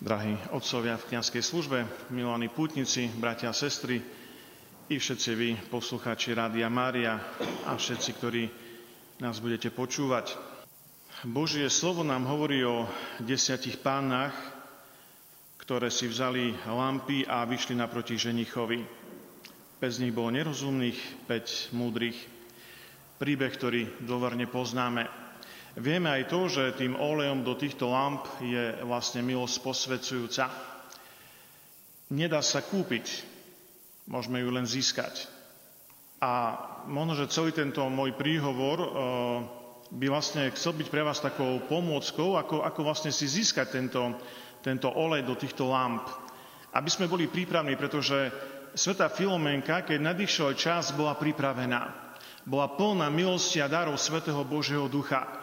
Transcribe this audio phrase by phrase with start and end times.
[0.00, 4.00] drahí otcovia v kniazkej službe, milovaní pútnici, bratia a sestry,
[4.90, 7.20] i všetci vy, poslucháči Rádia Mária
[7.68, 8.44] a všetci, ktorí
[9.22, 10.34] nás budete počúvať.
[11.28, 12.88] Božie slovo nám hovorí o
[13.22, 14.32] desiatich pánach,
[15.60, 18.82] ktoré si vzali lampy a vyšli naproti ženichovi.
[19.78, 22.16] Pec z nich bolo nerozumných, päť múdrych.
[23.20, 25.19] Príbeh, ktorý dôverne poznáme.
[25.80, 30.52] Vieme aj to, že tým olejom do týchto lamp je vlastne milosť posvedzujúca.
[32.12, 33.24] Nedá sa kúpiť,
[34.04, 35.24] môžeme ju len získať.
[36.20, 36.52] A
[36.84, 38.88] možno, že celý tento môj príhovor eh,
[39.88, 44.20] by vlastne chcel byť pre vás takou pomôckou, ako, ako vlastne si získať tento,
[44.60, 46.04] tento olej do týchto lamp.
[46.76, 48.28] Aby sme boli prípravní, pretože
[48.76, 52.12] Sveta Filomenka, keď nadišiel čas, bola pripravená.
[52.44, 55.39] Bola plná milosti a darov Svetého Božieho Ducha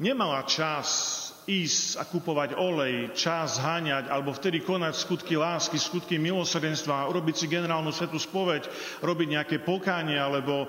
[0.00, 7.10] nemala čas ísť a kupovať olej, čas háňať, alebo vtedy konať skutky lásky, skutky milosrdenstva,
[7.10, 8.70] robiť si generálnu svetú spoveď,
[9.02, 10.68] robiť nejaké pokánie, alebo e,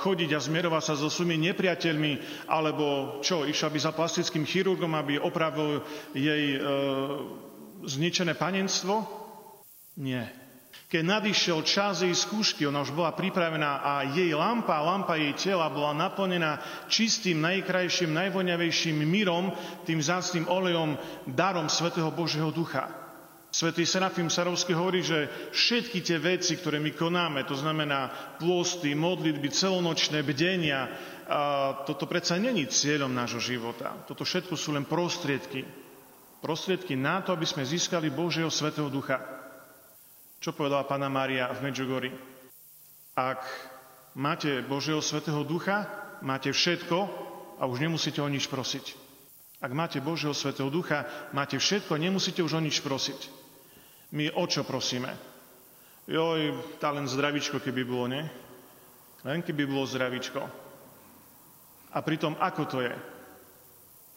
[0.00, 2.12] chodiť a zmierovať sa so svojimi nepriateľmi,
[2.48, 5.84] alebo čo, išla by za plastickým chirurgom, aby opravil
[6.16, 6.60] jej e,
[7.84, 9.04] zničené panenstvo?
[10.00, 10.43] Nie.
[10.88, 15.66] Keď nadišiel čas jej skúšky, ona už bola pripravená a jej lampa, lampa jej tela
[15.66, 19.50] bola naplnená čistým, najkrajším, najvoňavejším mírom,
[19.82, 20.94] tým zácným olejom,
[21.26, 23.04] darom Svetého Božieho Ducha.
[23.54, 28.10] Svetý Serafim Sarovský hovorí, že všetky tie veci, ktoré my konáme, to znamená
[28.42, 30.90] pôsty, modlitby, celonočné bdenia,
[31.86, 33.94] toto predsa není cieľom nášho života.
[34.10, 35.62] Toto všetko sú len prostriedky.
[36.42, 39.33] Prostriedky na to, aby sme získali Božieho Svetého Ducha.
[40.44, 42.12] Čo povedala Pána Mária v Medžugori?
[43.16, 43.48] Ak
[44.12, 45.88] máte Božieho Svetého Ducha,
[46.20, 46.98] máte všetko
[47.56, 48.92] a už nemusíte o nič prosiť.
[49.64, 53.32] Ak máte Božieho Svetého Ducha, máte všetko, nemusíte už o nič prosiť.
[54.12, 55.16] My o čo prosíme?
[56.12, 58.28] Joj, tá len zdravičko, keby bolo, nie?
[59.24, 60.44] Len keby bolo zdravičko.
[61.88, 62.92] A pritom, ako to je?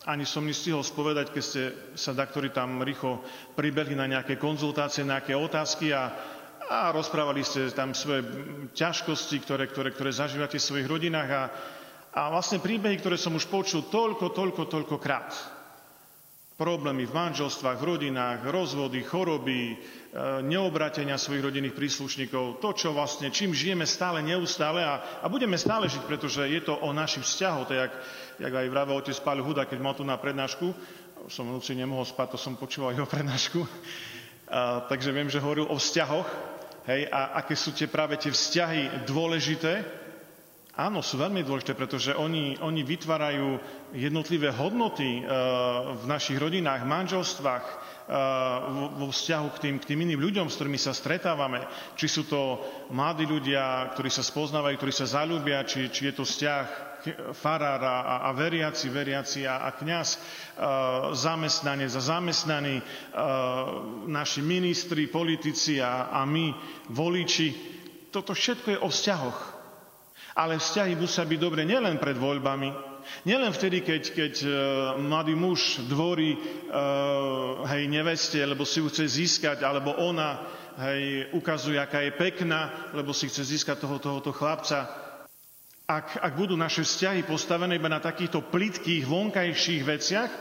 [0.07, 1.63] Ani som nestihol spovedať, keď ste
[1.99, 3.19] sa daktori tam rýchlo
[3.59, 6.15] pribehli na nejaké konzultácie, nejaké otázky a,
[6.63, 8.23] a rozprávali ste tam svoje
[8.71, 11.43] ťažkosti, ktoré, ktoré, ktoré zažívate v svojich rodinách a,
[12.15, 15.56] a vlastne príbehy, ktoré som už počul toľko, toľko, toľko krát.
[16.57, 19.75] Problémy v manželstvách, v rodinách, rozvody, choroby, e,
[20.41, 25.85] neobratenia svojich rodinných príslušníkov, to, čo vlastne, čím žijeme stále, neustále a, a budeme stále
[25.85, 27.93] žiť, pretože je to o našich vzťahoch, tak jak
[28.37, 30.69] jak aj vravel otec Páľ Huda, keď mal tu na prednášku,
[31.27, 33.65] som v noci nemohol spať, to som počúval jeho prednášku,
[34.49, 36.29] a, takže viem, že hovoril o vzťahoch,
[36.87, 39.96] hej, a aké sú tie práve tie vzťahy dôležité.
[40.77, 43.57] Áno, sú veľmi dôležité, pretože oni, oni vytvárajú
[43.97, 45.21] jednotlivé hodnoty e,
[45.97, 47.75] v našich rodinách, manželstvách, e,
[49.01, 51.65] vo vzťahu k tým, k tým iným ľuďom, s ktorými sa stretávame.
[51.97, 52.61] Či sú to
[52.93, 56.65] mladí ľudia, ktorí sa spoznávajú, ktorí sa zalúbia, či, či je to vzťah
[57.33, 60.19] farár a, a veriaci, veriaci a, a kniaz, e,
[61.17, 62.83] zamestnanec a zamestnaní, e,
[64.13, 66.53] naši ministri, politici a, a my,
[66.93, 67.49] voliči.
[68.13, 69.56] Toto všetko je o vzťahoch.
[70.37, 72.69] Ale vzťahy musia byť dobre nielen pred voľbami,
[73.25, 74.49] nielen vtedy, keď, keď e,
[75.01, 76.37] mladý muž dvorí
[77.65, 80.45] hej, neveste, lebo si ju chce získať, alebo ona
[80.87, 84.85] hej, ukazuje, aká je pekná, lebo si chce získať toho, tohoto chlapca.
[85.87, 90.31] Ak, ak budú naše vzťahy postavené iba na takýchto plitkých vonkajších veciach,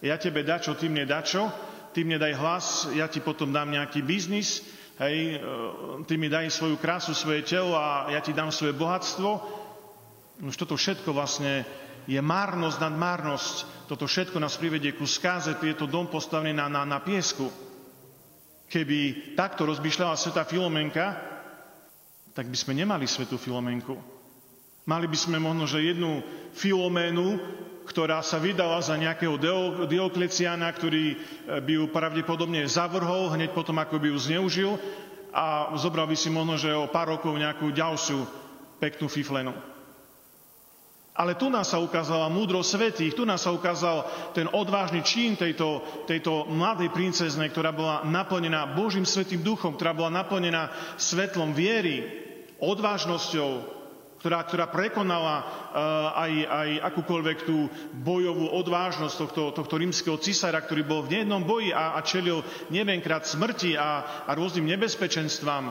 [0.00, 1.52] ja tebe dačo, ty mne dačo,
[1.92, 2.66] ty mne daj hlas,
[2.96, 4.64] ja ti potom dám nejaký biznis,
[4.98, 9.30] hej, e, ty mi daj svoju krásu, svoje telo a ja ti dám svoje bohatstvo.
[10.42, 11.66] Už toto všetko vlastne
[12.08, 13.86] je márnosť nad márnosť.
[13.90, 17.48] Toto všetko nás privedie ku skáze, je to dom postavený na, na, na piesku.
[18.68, 21.16] Keby takto rozmýšľala sveta Filomenka,
[22.36, 23.96] tak by sme nemali svetu Filomenku.
[24.88, 26.24] Mali by sme možno, že jednu
[26.56, 27.36] Filoménu,
[27.88, 29.40] ktorá sa vydala za nejakého
[29.88, 31.16] Diokleciana, ktorý e,
[31.64, 34.72] by ju pravdepodobne zavrhol hneď potom, ako by ju zneužil
[35.32, 38.28] a zobral by si možno, že o pár rokov nejakú ďalšiu
[38.76, 39.56] peknú fiflenu.
[41.18, 44.06] Ale tu nás sa ukázala múdro svetých, tu nás sa ukázal
[44.38, 50.14] ten odvážny čin tejto, tejto mladej princeznej, ktorá bola naplnená Božím svetým duchom, ktorá bola
[50.14, 52.06] naplnená svetlom viery,
[52.62, 53.77] odvážnosťou,
[54.18, 55.46] ktorá, ktorá prekonala uh,
[56.26, 57.70] aj, aj akúkoľvek tú
[58.02, 62.42] bojovú odvážnosť tohto, tohto rímskeho cisára, ktorý bol v nejednom boji a, a čelil
[62.74, 65.64] nevenkrát smrti a, a rôznym nebezpečenstvám,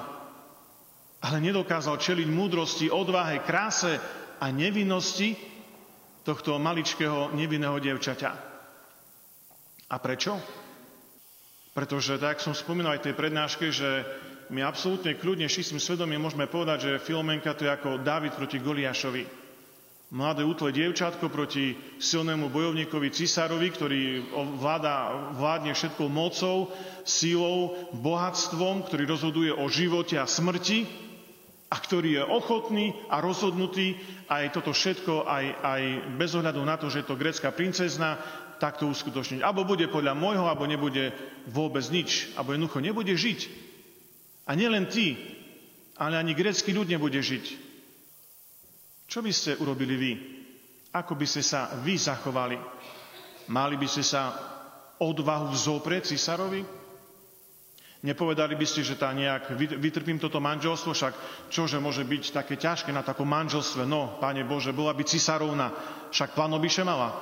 [1.27, 3.99] ale nedokázal čeliť múdrosti, odvahe, kráse
[4.39, 5.35] a nevinnosti
[6.23, 8.31] tohto maličkého nevinného dievčaťa.
[9.87, 10.35] A prečo?
[11.71, 14.03] Pretože, tak som spomínal aj tej prednáške, že
[14.47, 19.47] my absolútne kľudne, čistým svedomím môžeme povedať, že Filomenka to je ako David proti Goliášovi.
[20.07, 24.01] Mladé útle dievčatko proti silnému bojovníkovi cisárovi, ktorý
[24.55, 26.71] vláda, vládne všetkou mocou,
[27.03, 30.87] sílou, bohatstvom, ktorý rozhoduje o živote a smrti
[31.67, 33.99] a ktorý je ochotný a rozhodnutý
[34.31, 35.81] aj toto všetko, aj, aj
[36.15, 38.15] bez ohľadu na to, že je to grecká princezna,
[38.63, 39.43] takto uskutočniť.
[39.43, 41.11] Abo bude podľa môjho, alebo nebude
[41.51, 42.31] vôbec nič.
[42.39, 43.66] Abo jednoducho nebude žiť.
[44.47, 45.19] A nielen ty,
[45.99, 47.45] ale ani grecký ľud nebude žiť.
[49.07, 50.11] Čo by ste urobili vy?
[50.95, 52.55] Ako by ste sa vy zachovali?
[53.51, 54.35] Mali by ste sa
[54.99, 56.63] odvahu vzoprieť cisárovi?
[57.97, 61.13] Nepovedali by ste, že tá nejak vytrpím toto manželstvo, však
[61.49, 63.89] čože môže byť také ťažké na takom manželstve?
[63.89, 65.73] No, Pane Bože, bola by cisárovna,
[66.13, 67.17] však panobiše mala.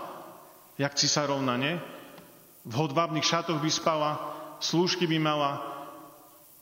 [0.76, 1.80] Jak cisárovna, nie?
[2.68, 4.20] V hodvábnych šatoch by spala,
[4.60, 5.75] slúžky by mala,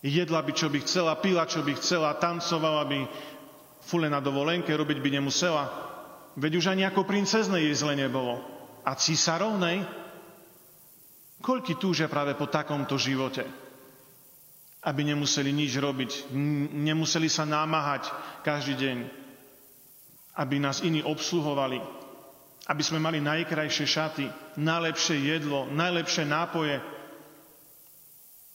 [0.03, 2.99] jedla by, čo by chcela, pila, čo by chcela, tancovala by,
[3.87, 5.63] fule na dovolenke robiť by nemusela.
[6.35, 8.41] Veď už ani ako princeznej jej zle nebolo.
[8.83, 9.85] A císarovnej?
[11.39, 13.47] Koľky túžia práve po takomto živote?
[14.83, 16.35] Aby nemuseli nič robiť,
[16.75, 18.11] nemuseli sa námahať
[18.43, 18.97] každý deň.
[20.35, 21.79] Aby nás iní obsluhovali.
[22.67, 24.25] Aby sme mali najkrajšie šaty,
[24.59, 26.79] najlepšie jedlo, najlepšie nápoje.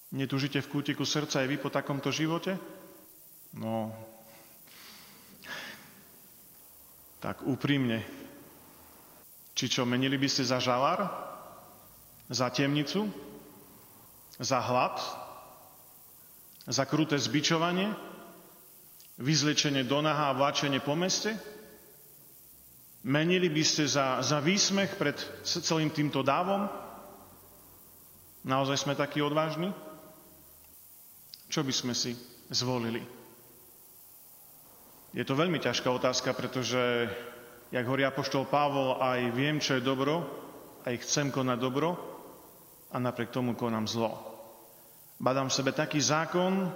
[0.08, 2.56] Netúžite v kútiku srdca aj vy po takomto živote?
[3.52, 3.92] No,
[7.20, 8.00] tak úprimne,
[9.52, 11.04] či čo, menili by ste za žalár?
[12.30, 13.04] Za temnicu?
[14.38, 14.96] Za hlad?
[16.68, 17.90] Za kruté zbičovanie?
[19.18, 21.34] Vyzlečenie do naha a vláčenie po meste?
[23.02, 26.70] Menili by ste za, za výsmech pred celým týmto dávom?
[28.46, 29.74] Naozaj sme takí odvážni?
[31.48, 32.12] Čo by sme si
[32.52, 33.00] zvolili?
[35.16, 37.08] Je to veľmi ťažká otázka, pretože,
[37.72, 40.28] jak hovorí apoštol Pavol, aj viem, čo je dobro,
[40.84, 41.96] aj chcem konať dobro
[42.92, 44.20] a napriek tomu konám zlo.
[45.16, 46.68] Badám v sebe taký zákon,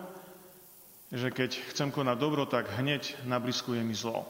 [1.12, 4.24] že keď chcem konať dobro, tak hneď nabliskuje mi zlo.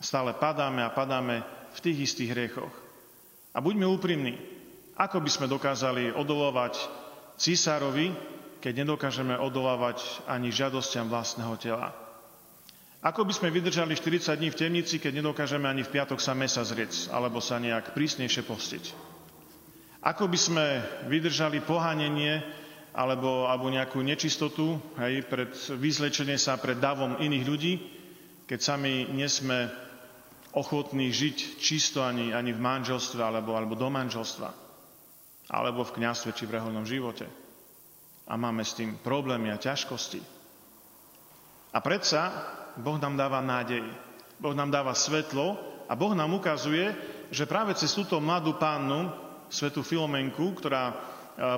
[0.00, 1.44] Stále padáme a padáme
[1.76, 2.72] v tých istých hriechoch.
[3.52, 4.40] A buďme úprimní,
[4.96, 6.80] ako by sme dokázali odolovať
[7.36, 8.16] císárovi,
[8.60, 11.96] keď nedokážeme odolávať ani žiadostiam vlastného tela.
[13.00, 16.60] Ako by sme vydržali 40 dní v temnici, keď nedokážeme ani v piatok sa mesa
[16.60, 18.84] zriec, alebo sa nejak prísnejšie postiť?
[20.04, 20.66] Ako by sme
[21.08, 22.44] vydržali pohanenie
[22.92, 25.48] alebo, alebo nejakú nečistotu hej, pred
[25.80, 27.72] vyzlečenie sa pred davom iných ľudí,
[28.44, 29.72] keď sami nesme
[30.52, 34.50] ochotní žiť čisto ani, ani v manželstve alebo, alebo do manželstva,
[35.48, 37.39] alebo v kniastve či v reholnom živote.
[38.30, 40.22] A máme s tým problémy a ťažkosti.
[41.74, 42.30] A predsa
[42.78, 43.82] Boh nám dáva nádej.
[44.38, 45.58] Boh nám dáva svetlo
[45.90, 46.94] a Boh nám ukazuje,
[47.34, 49.10] že práve cez túto mladú pánnu,
[49.50, 50.94] svetu Filomenku, ktorá e,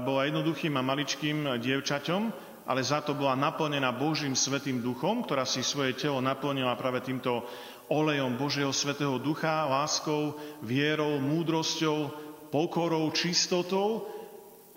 [0.01, 2.23] bola jednoduchým a maličkým dievčaťom,
[2.65, 7.45] ale za to bola naplnená Božím svetým duchom, ktorá si svoje telo naplnila práve týmto
[7.93, 12.09] olejom Božieho svetého ducha, láskou, vierou, múdrosťou,
[12.49, 14.09] pokorou, čistotou,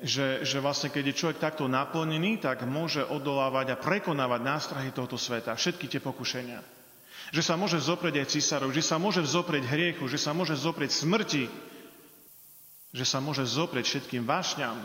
[0.06, 5.18] že, že vlastne keď je človek takto naplnený, tak môže odolávať a prekonávať nástrahy tohto
[5.18, 6.62] sveta, všetky tie pokušenia.
[7.34, 10.94] Že sa môže zoprieť aj císarov, že sa môže zoprieť hriechu, že sa môže zoprieť
[10.94, 11.50] smrti,
[12.94, 14.78] že sa môže zoprieť všetkým vášňam,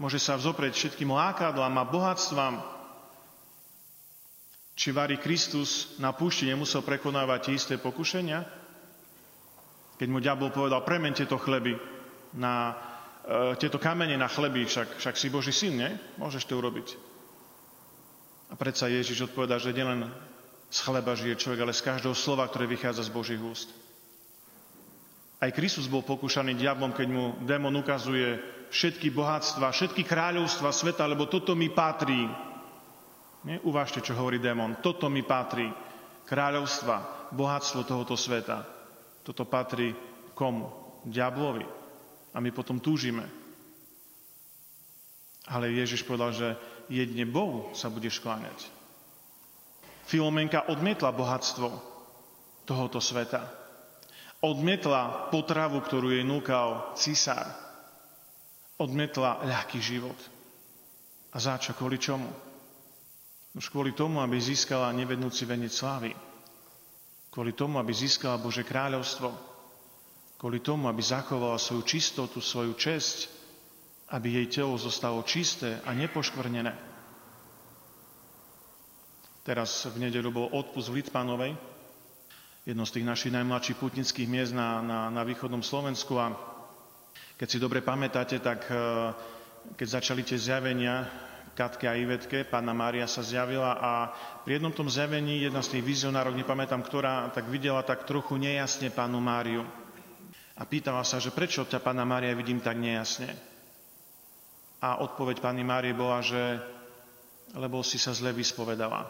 [0.00, 2.56] môže sa zoprieť všetkým lákadlám a bohatstvám.
[4.80, 8.48] Či varí Kristus na púšti nemusel prekonávať tie isté pokušenia?
[10.00, 11.76] Keď mu diabol povedal, premente to chleby
[12.32, 12.87] na
[13.60, 15.90] tieto kamene na chleby, však, však si Boží syn, nie?
[16.16, 16.96] Môžeš to urobiť.
[18.48, 20.08] A predsa Ježiš odpovedá, že nielen
[20.72, 23.68] z chleba žije človek, ale z každého slova, ktoré vychádza z Božích úst.
[25.38, 28.40] Aj Kristus bol pokúšaný diablom, keď mu démon ukazuje
[28.72, 32.26] všetky bohatstva, všetky kráľovstva sveta, lebo toto mi patrí.
[33.46, 33.60] Nie?
[33.62, 34.80] Uvážte, čo hovorí démon.
[34.82, 35.68] Toto mi patrí.
[36.26, 38.66] Kráľovstva, bohatstvo tohoto sveta.
[39.22, 39.94] Toto patrí
[40.32, 40.68] komu?
[41.06, 41.77] Diablovi.
[42.38, 43.26] A my potom túžime.
[45.50, 46.48] Ale Ježiš povedal, že
[46.86, 48.70] jedne Bohu sa budeš kláňať.
[50.06, 51.66] Filomenka odmietla bohatstvo
[52.62, 53.42] tohoto sveta.
[54.38, 57.58] Odmietla potravu, ktorú jej núkal císar.
[58.78, 60.14] Odmietla ľahký život.
[61.34, 61.58] A za?
[61.58, 62.30] Kvôli čomu?
[63.58, 66.14] Už kvôli tomu, aby získala nevednúci venec slávy.
[67.34, 69.47] Kvôli tomu, aby získala Bože kráľovstvo
[70.38, 73.26] kvôli tomu, aby zachovala svoju čistotu, svoju česť,
[74.14, 76.72] aby jej telo zostalo čisté a nepoškvrnené.
[79.42, 81.52] Teraz v nedelu bol odpust v Litpanovej,
[82.68, 86.36] jedno z tých našich najmladších putnických miest na, na, na východnom Slovensku a
[87.40, 88.74] keď si dobre pamätáte, tak e,
[89.74, 91.08] keď začali tie zjavenia
[91.56, 93.92] Katke a Ivetke, pána Mária sa zjavila a
[94.46, 98.94] pri jednom tom zjavení jedna z tých vizionárov, nepamätám ktorá, tak videla tak trochu nejasne
[98.94, 99.66] pánu Máriu.
[100.58, 103.30] A pýtala sa, že prečo ťa pána Mária vidím tak nejasne.
[104.82, 106.58] A odpoveď pani Márie bola, že
[107.54, 109.06] lebo si sa zle vyspovedala.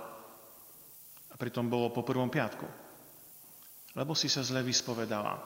[1.32, 2.68] A pritom bolo po prvom piatku.
[3.96, 5.40] Lebo si sa zle vyspovedala.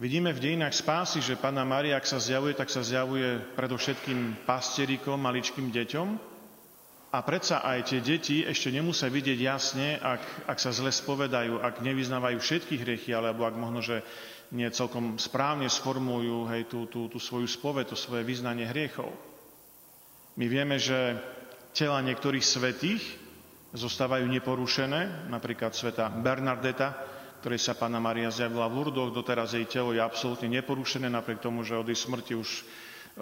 [0.00, 5.20] Vidíme v dejinách spásy, že Pána Maria, ak sa zjavuje, tak sa zjavuje predovšetkým pastierikom,
[5.20, 6.08] maličkým deťom.
[7.12, 11.84] A predsa aj tie deti ešte nemusia vidieť jasne, ak, ak sa zle spovedajú, ak
[11.84, 14.00] nevyznávajú všetky hriechy, alebo ak možno, že
[14.52, 19.08] nie celkom správne sformulujú hej, tú, tú, tú svoju spoved, to svoje vyznanie hriechov.
[20.36, 21.16] My vieme, že
[21.72, 23.00] tela niektorých svetých
[23.72, 26.92] zostávajú neporušené, napríklad sveta Bernardeta,
[27.40, 29.10] ktorej sa Pána Maria zjavila v Lurdoch.
[29.10, 32.48] Doteraz jej telo je absolútne neporušené, napriek tomu, že od jej smrti už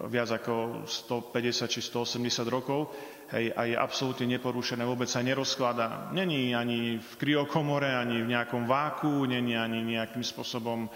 [0.07, 2.95] viac ako 150 či 180 rokov
[3.35, 6.15] hej, a je absolútne neporušené, vôbec sa nerozkladá.
[6.15, 10.87] Není ani v kryokomore, ani v nejakom váku, není ani nejakým spôsobom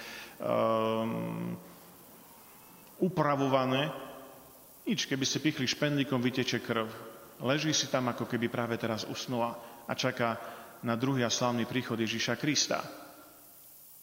[0.45, 1.57] um,
[3.01, 3.89] upravované.
[4.85, 6.87] Nič, keby ste pichli špendlíkom, vyteče krv.
[7.41, 9.57] Leží si tam, ako keby práve teraz usnula
[9.89, 10.37] a čaká
[10.85, 12.85] na druhý a slavný príchod Ježíša Krista.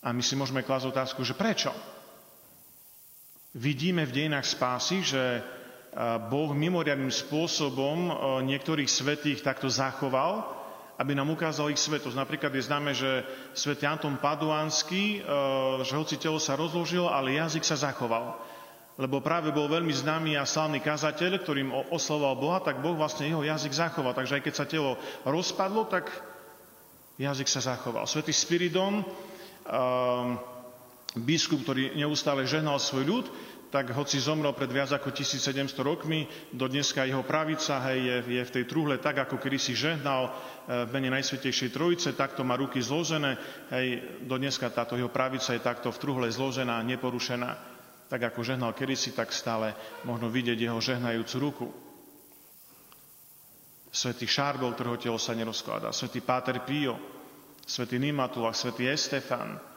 [0.01, 1.69] A my si môžeme klásť otázku, že prečo?
[3.53, 5.45] Vidíme v dejinách spásy, že
[6.31, 8.09] Boh mimoriadným spôsobom
[8.47, 10.60] niektorých svetých takto zachoval,
[11.01, 12.13] aby nám ukázal ich svetosť.
[12.13, 13.25] Napríklad je známe, že
[13.57, 15.25] svätý Anton Paduánsky,
[15.81, 18.37] že hoci telo sa rozložilo, ale jazyk sa zachoval.
[19.01, 23.41] Lebo práve bol veľmi známy a slavný kazateľ, ktorým oslovoval Boha, tak Boh vlastne jeho
[23.41, 24.13] jazyk zachoval.
[24.13, 26.05] Takže aj keď sa telo rozpadlo, tak
[27.17, 28.05] jazyk sa zachoval.
[28.05, 29.01] Svetý Spiridon,
[29.61, 30.41] Ehm,
[31.13, 33.25] biskup, ktorý neustále žehnal svoj ľud,
[33.71, 38.43] tak hoci zomrel pred viac ako 1700 rokmi, do dneska jeho pravica hej, je, je
[38.43, 42.59] v tej truhle tak, ako kedy si žehnal eh, v mene Najsvetejšej Trojice, takto má
[42.59, 43.39] ruky zložené,
[43.71, 47.71] hej, do dneska táto jeho pravica je takto v truhle zložená, neporušená.
[48.11, 49.71] Tak ako žehnal kedysi, tak stále
[50.03, 51.67] možno vidieť jeho žehnajúcu ruku.
[53.87, 55.95] Svetý Šárbel, ktorého telo sa nerozkladá.
[55.95, 56.99] Svetý Páter Pio,
[57.63, 59.70] svätý Nimatulach, svätý Estefan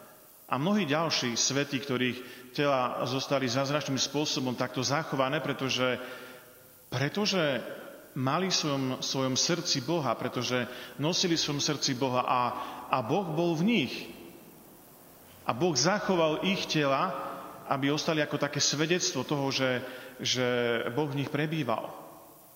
[0.44, 5.96] a mnohí ďalší svätí, ktorých tela zostali zázračným spôsobom takto zachované, pretože,
[6.92, 7.64] pretože
[8.14, 10.68] mali v svojom, svojom srdci Boha, pretože
[11.00, 12.40] nosili v svojom srdci Boha a,
[12.92, 13.94] a Boh bol v nich.
[15.44, 17.10] A Boh zachoval ich tela,
[17.68, 19.80] aby ostali ako také svedectvo toho, že,
[20.20, 20.46] že
[20.92, 22.03] Boh v nich prebýval.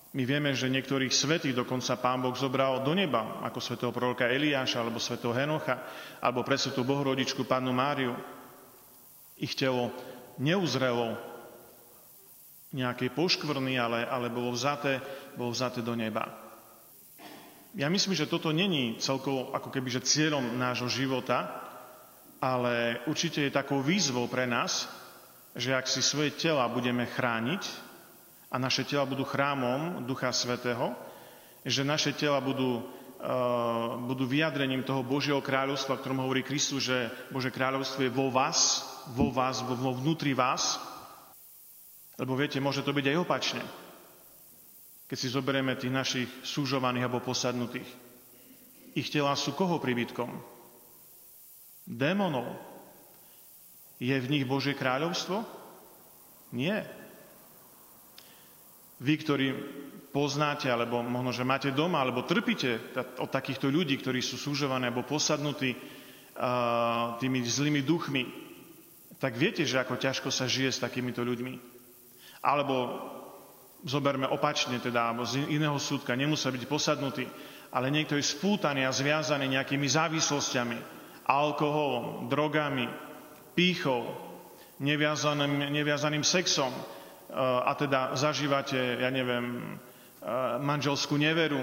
[0.09, 4.81] My vieme, že niektorých svetých dokonca Pán Boh zobral do neba, ako svetého proroka Eliáša,
[4.81, 5.85] alebo svetého Henocha,
[6.17, 8.17] alebo pre svetú Bohorodičku Pánu Máriu.
[9.37, 9.93] Ich telo
[10.41, 11.13] neuzrelo
[12.73, 14.97] nejakej poškvrny, ale, ale bolo, vzaté,
[15.37, 16.25] bolo vzaté do neba.
[17.77, 21.69] Ja myslím, že toto není celkovo ako keby že cieľom nášho života,
[22.41, 24.89] ale určite je takou výzvou pre nás,
[25.53, 27.88] že ak si svoje tela budeme chrániť,
[28.49, 30.97] a naše tela budú chrámom Ducha Svetého,
[31.61, 37.13] že naše tela budú, uh, budú vyjadrením toho Božieho kráľovstva, o ktorom hovorí Kristus, že
[37.29, 40.81] Bože kráľovstvo je vo vás, vo vás, vo, vnútri vás.
[42.17, 43.63] Lebo viete, môže to byť aj opačne.
[45.05, 47.87] Keď si zoberieme tých našich súžovaných alebo posadnutých.
[48.97, 50.29] Ich tela sú koho príbytkom?
[51.85, 52.57] Démonov.
[54.01, 55.45] Je v nich Božie kráľovstvo?
[56.53, 56.98] Nie.
[58.99, 59.47] Vy, ktorí
[60.11, 65.07] poznáte, alebo možno, že máte doma, alebo trpíte od takýchto ľudí, ktorí sú súžovaní alebo
[65.07, 65.77] posadnutí
[67.19, 68.23] tými zlými duchmi,
[69.19, 71.59] tak viete, že ako ťažko sa žije s takýmito ľuďmi.
[72.39, 72.75] Alebo
[73.83, 77.27] zoberme opačne, teda, alebo z iného súdka, nemusia byť posadnutí,
[77.75, 80.77] ale niekto je spútaný a zviazaný nejakými závislosťami,
[81.27, 82.87] alkoholom, drogami,
[83.53, 84.07] pýchou,
[84.79, 86.71] neviazaným, neviazaným sexom,
[87.37, 89.77] a teda zažívate, ja neviem,
[90.59, 91.61] manželskú neveru,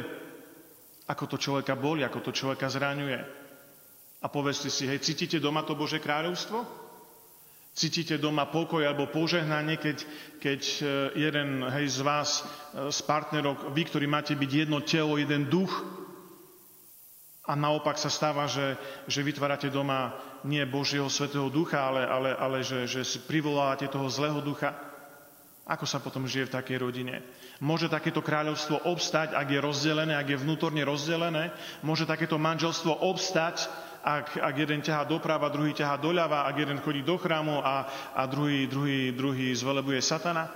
[1.07, 3.19] ako to človeka boli, ako to človeka zraňuje.
[4.23, 6.87] A povedzte si, hej, cítite doma to Bože kráľovstvo?
[7.77, 9.97] Cítite doma pokoj alebo požehnanie, keď,
[10.41, 10.83] keď e,
[11.29, 12.41] jeden hej, z vás,
[12.73, 15.71] z partnerov, vy, ktorí máte byť jedno telo, jeden duch,
[17.47, 18.75] a naopak sa stáva, že,
[19.07, 24.11] že vytvárate doma nie Božieho Svetého Ducha, ale, ale, ale že, že si privolávate toho
[24.11, 24.75] zlého ducha.
[25.67, 27.27] Ako sa potom žije v takej rodine?
[27.59, 31.51] Môže takéto kráľovstvo obstať, ak je rozdelené, ak je vnútorne rozdelené?
[31.83, 33.67] Môže takéto manželstvo obstať,
[34.07, 37.83] ak, ak jeden ťahá doprava, druhý ťahá doľava, ak jeden chodí do chrámu a,
[38.15, 40.47] a druhý, druhý, druhý zvelebuje satana?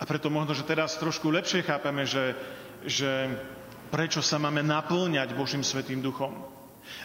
[0.00, 2.32] A preto možno, že teraz trošku lepšie chápeme, že,
[2.88, 3.28] že
[3.92, 6.32] prečo sa máme naplňať Božím Svetým duchom.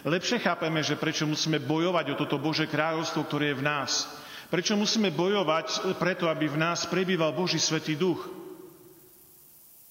[0.08, 4.23] Lepšie chápeme, že prečo musíme bojovať o toto Bože kráľovstvo, ktoré je v nás.
[4.52, 8.24] Prečo musíme bojovať preto, aby v nás prebýval Boží Svetý duch.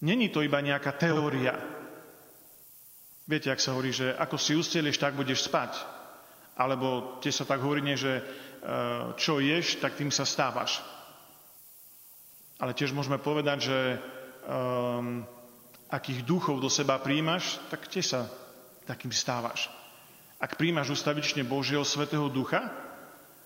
[0.03, 1.55] Není to iba nejaká teória.
[3.23, 5.79] Viete, ak sa hovorí, že ako si ustelieš, tak budeš spať.
[6.59, 8.23] Alebo tie sa tak hovorí, že e,
[9.15, 10.83] čo ješ, tak tým sa stávaš.
[12.59, 13.79] Ale tiež môžeme povedať, že
[14.47, 15.25] um,
[15.89, 18.21] akých duchov do seba príjmaš, tak tiež sa
[18.87, 19.67] takým stávaš.
[20.39, 22.71] Ak príjmaš ustavične Božieho Svetého Ducha,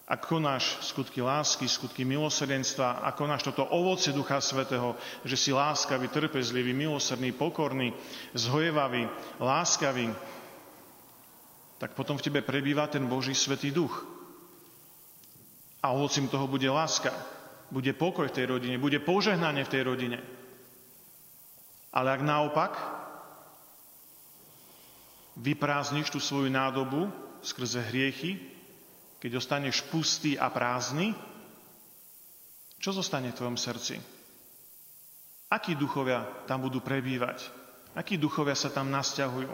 [0.07, 4.95] ak konáš skutky lásky, skutky milosrdenstva, a konáš toto ovoce Ducha Svetého,
[5.27, 7.91] že si láskavý, trpezlivý, milosrdný, pokorný,
[8.31, 10.07] zhojevavý, láskavý,
[11.77, 14.07] tak potom v tebe prebýva ten Boží Svetý Duch.
[15.83, 17.11] A ovocím toho bude láska,
[17.67, 20.19] bude pokoj v tej rodine, bude požehnanie v tej rodine.
[21.91, 22.73] Ale ak naopak
[25.35, 27.11] vyprázdniš tú svoju nádobu
[27.43, 28.56] skrze hriechy,
[29.27, 31.11] keď ostaneš pustý a prázdny,
[32.79, 33.99] čo zostane v tvojom srdci?
[35.51, 37.43] Akí duchovia tam budú prebývať?
[37.91, 39.51] Akí duchovia sa tam nasťahujú?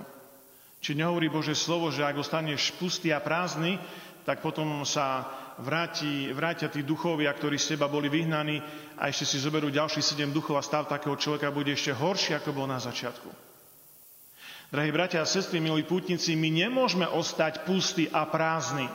[0.78, 3.82] Či nehovorí Bože slovo, že ak ostaneš pustý a prázdny,
[4.30, 5.26] tak potom sa
[5.58, 8.62] vráti, vrátia tí duchovia, ktorí z teba boli vyhnaní
[9.02, 12.54] a ešte si zoberú ďalší sedem duchov a stav takého človeka bude ešte horší, ako
[12.54, 13.26] bol na začiatku.
[14.70, 18.86] Drahí bratia a sestry, milí pútnici, my nemôžeme ostať pustí a prázdni.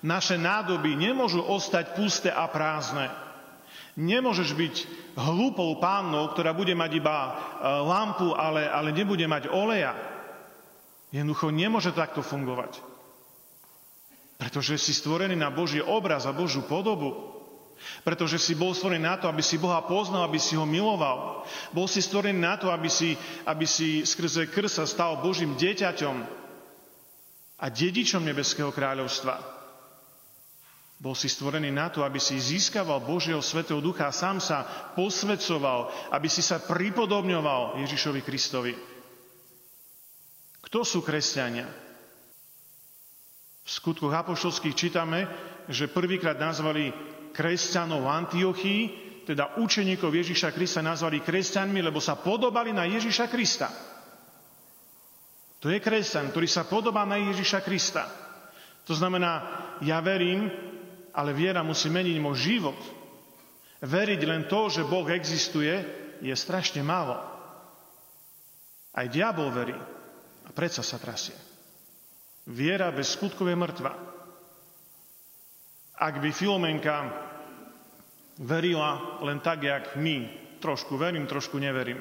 [0.00, 3.12] Naše nádoby nemôžu ostať pusté a prázdne.
[4.00, 4.74] Nemôžeš byť
[5.18, 7.30] hlúpou pánnou, ktorá bude mať iba e,
[7.84, 9.92] lampu, ale, ale nebude mať oleja.
[11.12, 12.80] Jednoducho nemôže takto fungovať.
[14.40, 17.36] Pretože si stvorený na Boží obraz a Božú podobu.
[18.00, 21.44] Pretože si bol stvorený na to, aby si Boha poznal, aby si ho miloval.
[21.76, 26.16] Bol si stvorený na to, aby si, aby si skrze krv sa stal Božím dieťaťom
[27.60, 29.59] a dedičom Nebeského kráľovstva.
[31.00, 36.12] Bol si stvorený na to, aby si získaval Božieho Svetého Ducha a sám sa posvedcoval,
[36.12, 38.76] aby si sa pripodobňoval Ježišovi Kristovi.
[40.60, 41.64] Kto sú kresťania?
[43.64, 45.24] V skutkoch apoštolských čítame,
[45.72, 46.92] že prvýkrát nazvali
[47.32, 48.82] kresťanov v Antiochii,
[49.24, 53.72] teda učeníkov Ježiša Krista nazvali kresťanmi, lebo sa podobali na Ježiša Krista.
[55.64, 58.04] To je kresťan, ktorý sa podobá na Ježiša Krista.
[58.84, 59.44] To znamená,
[59.80, 60.69] ja verím,
[61.14, 62.78] ale viera musí meniť môj život.
[63.80, 65.72] Veriť len to, že Boh existuje,
[66.20, 67.16] je strašne málo.
[68.92, 69.76] Aj diabol verí
[70.44, 71.36] a predsa sa trasie.
[72.50, 73.92] Viera bez skutkov je mŕtva.
[76.00, 76.96] Ak by Filomenka
[78.40, 80.28] verila len tak, jak my,
[80.60, 82.00] trošku verím, trošku neverím,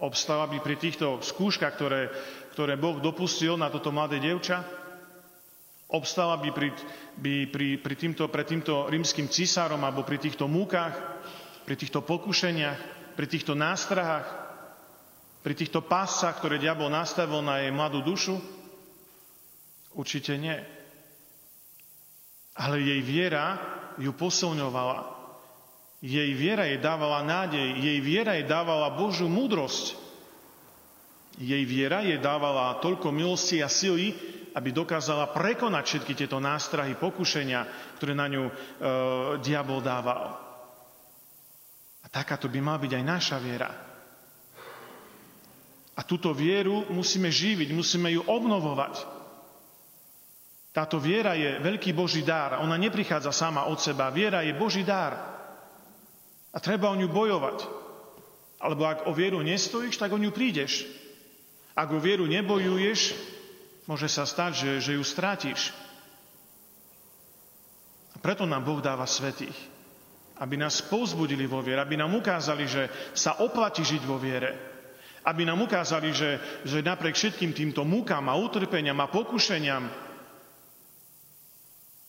[0.00, 2.08] obstáva by pri týchto skúškach, ktoré,
[2.56, 4.81] ktoré Boh dopustil na toto mladé dievča,
[5.92, 6.68] obstala by, pri,
[7.20, 10.96] by pri, pri týmto, pred týmto rímským císarom alebo pri týchto múkach,
[11.68, 12.80] pri týchto pokušeniach,
[13.14, 14.26] pri týchto nástrahách,
[15.44, 18.40] pri týchto pásach, ktoré diabol nastavil na jej mladú dušu?
[19.92, 20.56] Určite nie.
[22.56, 23.60] Ale jej viera
[24.00, 25.20] ju posilňovala.
[26.02, 29.94] Jej viera jej dávala nádej, jej viera jej dávala Božú múdrosť.
[31.38, 34.12] Jej viera jej dávala toľko milosti a sily,
[34.52, 37.64] aby dokázala prekonať všetky tieto nástrahy, pokušenia,
[37.96, 38.52] ktoré na ňu e,
[39.40, 40.36] diabol dával.
[42.02, 43.70] A takáto by mala byť aj naša viera.
[45.92, 49.22] A túto vieru musíme živiť, musíme ju obnovovať.
[50.72, 52.64] Táto viera je veľký Boží dár.
[52.64, 54.08] Ona neprichádza sama od seba.
[54.08, 55.12] Viera je Boží dár.
[56.52, 57.68] A treba o ňu bojovať.
[58.56, 60.88] Alebo ak o vieru nestojíš, tak o ňu prídeš.
[61.76, 63.12] Ak o vieru nebojuješ,
[63.90, 65.74] Môže sa stať, že, že ju strátiš.
[68.14, 69.54] A preto nám Boh dáva svetých.
[70.38, 74.54] Aby nás povzbudili vo viere, aby nám ukázali, že sa oplatí žiť vo viere.
[75.22, 79.86] Aby nám ukázali, že, že napriek všetkým týmto múkam a utrpeniam a pokušeniam,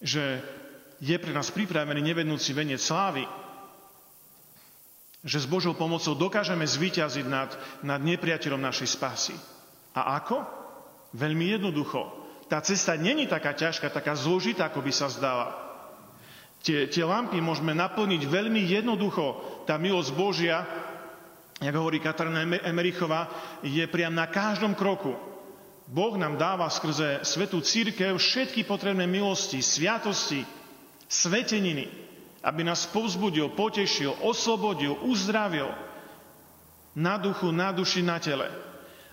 [0.02, 0.42] že
[0.98, 3.26] je pre nás pripravený nevednúci venec slávy,
[5.24, 7.50] že s Božou pomocou dokážeme zvíťaziť nad,
[7.86, 9.36] nad nepriateľom našej spásy.
[9.96, 10.63] A ako?
[11.14, 12.10] Veľmi jednoducho.
[12.50, 15.54] Tá cesta není taká ťažká, taká zložitá, ako by sa zdala.
[16.64, 19.42] Tie, tie lampy môžeme naplniť veľmi jednoducho.
[19.68, 20.64] Tá milosť Božia,
[21.60, 23.30] jak hovorí Katarína Emerichová,
[23.62, 25.14] je priam na každom kroku.
[25.84, 30.48] Boh nám dáva skrze svetú církev všetky potrebné milosti, sviatosti,
[31.12, 31.92] sveteniny,
[32.40, 35.68] aby nás povzbudil, potešil, oslobodil, uzdravil
[36.96, 38.48] na duchu, na duši, na tele.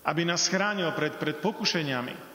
[0.04, 2.30] Aby nás chránil pred, pred pokušeniami.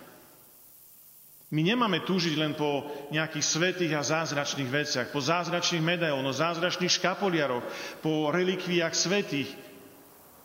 [1.53, 7.61] My nemáme túžiť len po nejakých svetých a zázračných veciach, po zázračných medailónoch, zázračných škapoliaroch,
[8.01, 9.53] po relikviách svetých,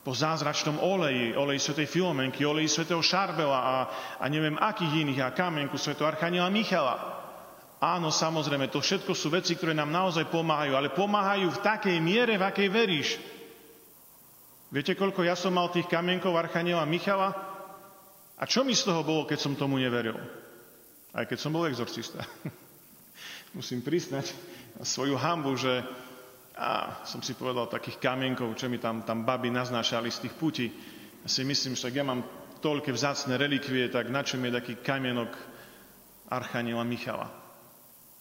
[0.05, 3.77] po zázračnom oleji, oleji svetej Filomenky, oleji svetého Šarbela a,
[4.21, 7.21] a neviem akých iných, a kamenku svetého Archaniela Michala.
[7.81, 12.37] Áno, samozrejme, to všetko sú veci, ktoré nám naozaj pomáhajú, ale pomáhajú v takej miere,
[12.37, 13.09] v akej veríš.
[14.71, 17.35] Viete, koľko ja som mal tých kamienkov Archaniela Michala?
[18.39, 20.15] A čo mi z toho bolo, keď som tomu neveril?
[21.11, 22.23] Aj keď som bol exorcista.
[23.59, 24.31] Musím priznať
[24.79, 25.83] svoju hambu, že
[26.61, 30.67] a som si povedal takých kamienkov, čo mi tam, tam baby naznášali z tých putí.
[31.25, 32.23] Ja si myslím, že ja mám
[32.61, 35.33] toľké vzácne relikvie, tak na čom je taký kamienok
[36.29, 37.33] Archaniela Michala.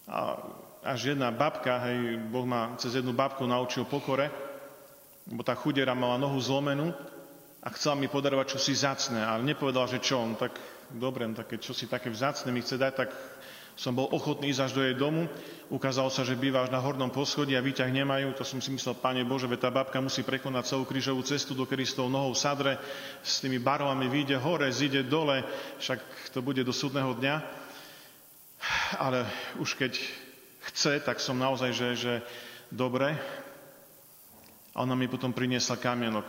[0.09, 0.39] A
[0.81, 4.48] až jedna babka, hej, Boh ma cez jednu babku naučil pokore,
[5.29, 6.89] lebo tá chudera mala nohu zlomenú
[7.61, 10.57] a chcela mi podarovať čosi zacné, ale nepovedala, že čo on, tak
[10.89, 13.09] dobre, no také, čo si také vzácne mi chce dať, tak
[13.79, 15.31] som bol ochotný ísť až do jej domu.
[15.71, 18.35] Ukázalo sa, že býva až na hornom poschodí a výťah nemajú.
[18.35, 21.87] To som si myslel, Pane Bože, ve tá babka musí prekonať celú krížovú cestu, dokedy
[21.87, 22.75] s tou nohou sadre,
[23.23, 25.47] s tými barvami vyjde hore, zíde dole,
[25.79, 25.99] však
[26.35, 27.35] to bude do súdneho dňa.
[28.99, 29.23] Ale
[29.63, 29.95] už keď
[30.75, 32.13] chce, tak som naozaj, že, že
[32.67, 33.15] dobre.
[34.73, 36.25] A ona mi potom priniesla kamienok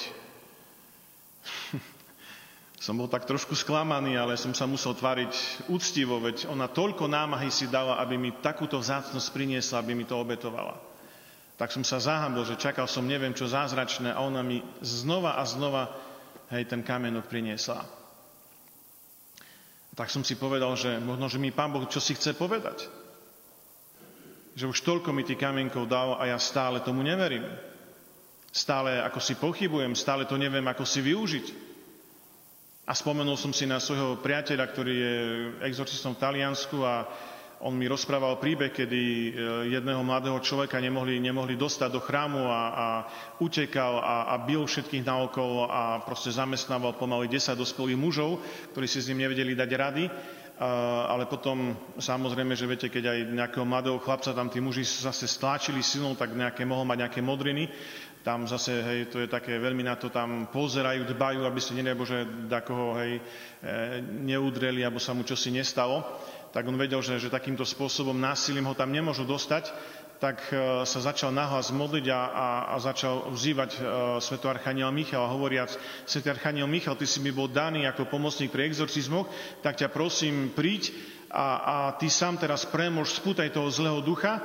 [2.87, 7.49] som bol tak trošku sklamaný, ale som sa musel tvariť úctivo, veď ona toľko námahy
[7.51, 10.77] si dala, aby mi takúto vzácnosť priniesla, aby mi to obetovala.
[11.57, 15.43] Tak som sa zahambil, že čakal som neviem čo zázračné a ona mi znova a
[15.49, 15.89] znova
[16.53, 17.81] hej, ten kamienok priniesla.
[19.97, 22.85] Tak som si povedal, že možno, že mi Pán Boh čo si chce povedať.
[24.57, 27.45] Že už toľko mi tých kamienkov dal a ja stále tomu neverím.
[28.49, 31.47] Stále ako si pochybujem, stále to neviem ako si využiť.
[32.89, 35.15] A spomenul som si na svojho priateľa, ktorý je
[35.69, 37.05] exorcistom v Taliansku a
[37.61, 39.31] on mi rozprával príbeh, kedy e,
[39.73, 42.87] jedného mladého človeka nemohli, nemohli dostať do chrámu a, a
[43.41, 48.45] utekal a, a bil všetkých naokolo a proste zamestnával pomaly 10 dospelých mužov,
[48.77, 50.05] ktorí si s ním nevedeli dať rady.
[50.57, 55.85] Ale potom, samozrejme, že viete, keď aj nejakého mladého chlapca tam tí muži zase stláčili
[55.85, 57.69] silou, tak nejaké, mohol mať nejaké modriny
[58.27, 61.95] tam zase, hej, to je také, veľmi na to tam pozerajú, dbajú, aby si, nedaj
[61.95, 62.19] Bože,
[62.67, 63.23] koho, hej,
[63.63, 66.03] e, neudreli, alebo sa mu čosi nestalo.
[66.51, 69.71] Tak on vedel, že, že takýmto spôsobom násilím ho tam nemôžu dostať,
[70.17, 75.73] tak e, sa začal nahlas modliť a, a, a začal vzývať e, Archaniel Michal, hovoriac,
[76.09, 79.29] svetý Archaniel Michal, ty si mi bol daný ako pomocník pri exorcizmoch,
[79.61, 80.93] tak ťa prosím, príď
[81.29, 84.41] a, a ty sám teraz premôž spútaj toho zlého ducha.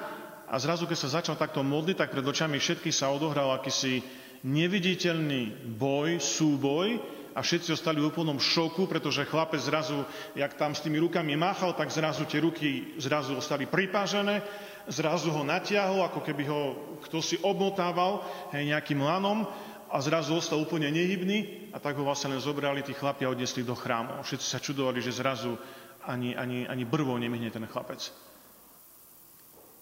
[0.52, 4.04] A zrazu, keď sa začal takto modliť, tak pred očami všetkých sa odohral akýsi
[4.44, 7.00] neviditeľný boj, súboj
[7.32, 10.04] a všetci ostali v úplnom šoku, pretože chlapec zrazu,
[10.36, 14.44] jak tam s tými rukami máchal, tak zrazu tie ruky zrazu ostali pripážené,
[14.88, 16.62] zrazu ho natiahol, ako keby ho
[17.06, 18.22] kto si obmotával
[18.54, 19.46] hej, nejakým lanom
[19.92, 23.68] a zrazu ostal úplne nehybný a tak ho vlastne len zobrali tí chlapi a odnesli
[23.68, 24.24] do chrámu.
[24.24, 25.60] Všetci sa čudovali, že zrazu
[26.08, 28.10] ani, ani, ani brvou nemihne ten chlapec.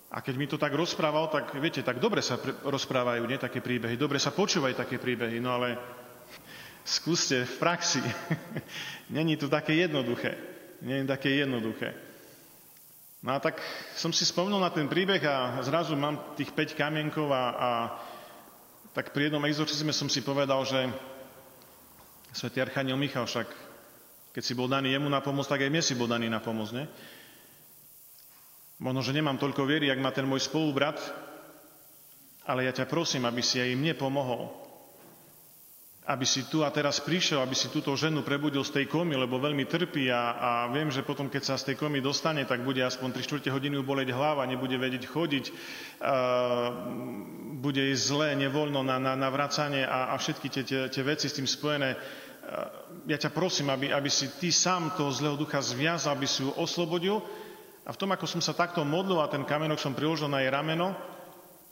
[0.10, 3.94] A keď mi to tak rozprával, tak viete, tak dobre sa rozprávajú, nie také príbehy,
[3.94, 5.78] dobre sa počúvajú také príbehy, no ale
[6.82, 8.02] skúste v praxi.
[9.16, 10.34] Není to také jednoduché.
[10.82, 12.09] Je také jednoduché.
[13.20, 13.60] No a tak
[14.00, 17.70] som si spomnul na ten príbeh a zrazu mám tých 5 kamienkov a, a
[18.96, 20.88] tak pri jednom exorcizme som si povedal, že
[22.32, 23.48] svätý Archaniel Michal však,
[24.32, 26.72] keď si bol daný jemu na pomoc, tak aj mne si bol daný na pomoc,
[26.72, 26.88] nie?
[28.80, 30.96] Možno, že nemám toľko viery, jak má ten môj spolubrat,
[32.48, 34.69] ale ja ťa prosím, aby si aj mne pomohol.
[36.10, 39.38] Aby si tu a teraz prišiel, aby si túto ženu prebudil z tej komy, lebo
[39.38, 42.82] veľmi trpí a, a viem, že potom, keď sa z tej komy dostane, tak bude
[42.82, 45.54] aspoň 3 čtvrte hodiny boleť hlava, nebude vedieť chodiť, uh,
[47.62, 51.30] bude jej zlé, nevoľno na, na, na vracanie a, a všetky tie, tie, tie veci
[51.30, 51.94] s tým spojené.
[51.94, 56.42] Uh, ja ťa prosím, aby, aby si ty sám toho zlého ducha zviazal, aby si
[56.42, 57.22] ju oslobodil,
[57.86, 60.50] a v tom, ako som sa takto modlil a ten kamenok som priložil na jej
[60.50, 60.94] rameno,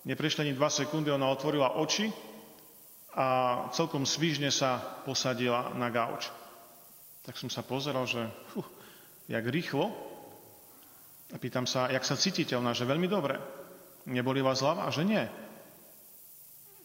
[0.06, 2.10] neprešli ani dva sekundy, ona otvorila oči
[3.18, 3.28] a
[3.74, 6.30] celkom svižne sa posadila na gauč.
[7.26, 8.22] Tak som sa pozeral, že
[8.54, 8.68] fuh,
[9.26, 9.90] jak rýchlo.
[11.34, 12.54] A pýtam sa, jak sa cítite?
[12.54, 13.42] Ona, že veľmi dobre.
[14.08, 14.88] Neboli vás hlava?
[14.94, 15.24] Že nie.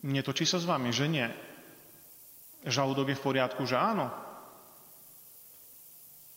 [0.09, 0.91] Netočí sa s vami?
[0.91, 1.29] Že nie.
[2.67, 3.63] Žalúdok je v poriadku?
[3.69, 4.09] Že áno.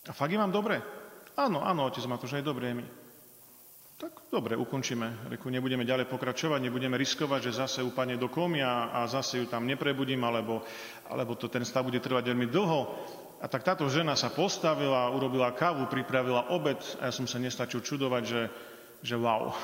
[0.05, 0.83] A fakt je vám dobre?
[1.33, 2.85] Áno, áno, otec Matúš, aj dobre je mi.
[3.95, 5.31] Tak dobre, ukončíme.
[5.31, 9.47] Reku, nebudeme ďalej pokračovať, nebudeme riskovať, že zase upadne do komy a, a zase ju
[9.47, 10.67] tam neprebudím, alebo,
[11.07, 12.79] alebo to ten stav bude trvať veľmi dlho.
[13.39, 17.79] A tak táto žena sa postavila, urobila kávu, pripravila obed a ja som sa nestačil
[17.79, 18.41] čudovať, že,
[18.99, 19.55] že wow,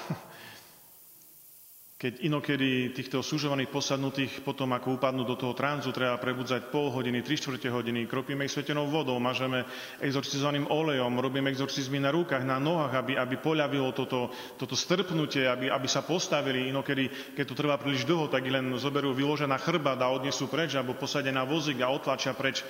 [2.01, 7.21] keď inokedy týchto súžovaných posadnutých potom ako upadnú do toho tranzu, treba prebudzať pol hodiny,
[7.21, 9.69] tri štvrte hodiny, kropíme ich svetenou vodou, mažeme
[10.01, 15.69] exorcizovaným olejom, robíme exorcizmy na rukách, na nohách, aby, aby poľavilo toto, toto strpnutie, aby,
[15.69, 16.73] aby sa postavili.
[16.73, 20.73] Inokedy, keď to trvá príliš dlho, tak ich len zoberú vyložená chrba a odnesú preč,
[20.73, 22.65] alebo posadia na vozík a otlačia preč.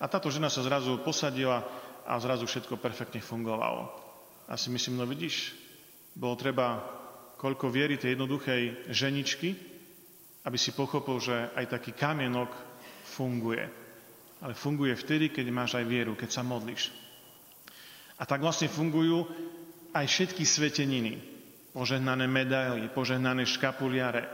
[0.00, 1.68] A táto žena sa zrazu posadila
[2.08, 3.92] a zrazu všetko perfektne fungovalo.
[4.48, 5.52] A si myslím, no vidíš,
[6.16, 6.99] bolo treba
[7.40, 9.56] koľko viery tej jednoduchej ženičky,
[10.44, 12.52] aby si pochopil, že aj taký kamienok
[13.16, 13.64] funguje.
[14.44, 16.92] Ale funguje vtedy, keď máš aj vieru, keď sa modlíš.
[18.20, 19.24] A tak vlastne fungujú
[19.96, 21.16] aj všetky sveteniny.
[21.72, 24.28] Požehnané medaily, požehnané škapuliare.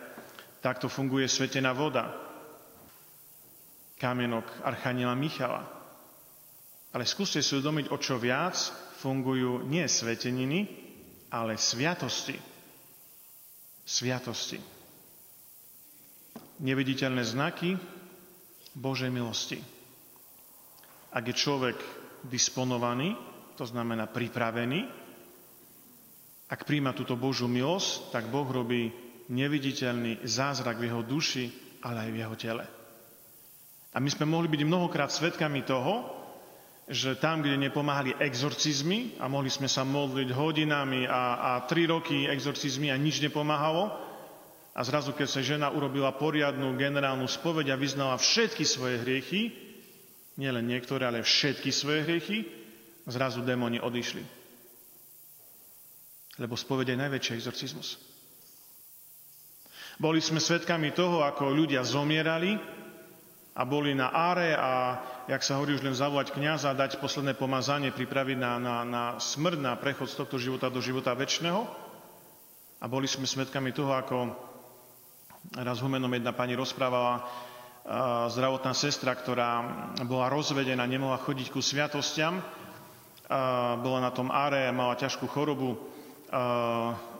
[0.58, 2.10] Takto funguje svetená voda.
[4.02, 5.62] Kamienok Archaniela Michala.
[6.90, 8.56] Ale skúste si uvedomiť, o čo viac
[8.98, 10.66] fungujú nie sveteniny,
[11.30, 12.55] ale sviatosti
[13.86, 14.58] sviatosti.
[16.58, 17.78] Neviditeľné znaky
[18.74, 19.62] Božej milosti.
[21.14, 21.78] Ak je človek
[22.26, 23.14] disponovaný,
[23.54, 25.06] to znamená pripravený,
[26.46, 28.90] ak príjma túto Božú milosť, tak Boh robí
[29.30, 31.44] neviditeľný zázrak v jeho duši,
[31.82, 32.64] ale aj v jeho tele.
[33.90, 36.15] A my sme mohli byť mnohokrát svetkami toho,
[36.86, 42.30] že tam, kde nepomáhali exorcizmy a mohli sme sa modliť hodinami a, a tri roky
[42.30, 43.90] exorcizmy a nič nepomáhalo,
[44.76, 49.48] a zrazu, keď sa žena urobila poriadnu generálnu spoveď a vyznala všetky svoje hriechy,
[50.36, 52.44] nielen niektoré, ale všetky svoje hriechy,
[53.08, 54.20] zrazu démoni odišli.
[56.36, 57.96] Lebo spoveď je najväčší exorcizmus.
[59.96, 62.60] Boli sme svedkami toho, ako ľudia zomierali,
[63.56, 67.88] a boli na áre a, jak sa hovorí, už len zavolať kniaza dať posledné pomazanie,
[67.88, 71.64] pripraviť na, na, na smrť, na prechod z tohto života do života väčšného.
[72.76, 74.36] A boli sme svedkami toho, ako
[75.56, 77.24] raz humenom jedna pani rozprávala,
[78.28, 79.62] zdravotná sestra, ktorá
[80.04, 82.42] bola rozvedená, nemohla chodiť ku sviatostiam,
[83.80, 85.80] bola na tom áre, mala ťažkú chorobu,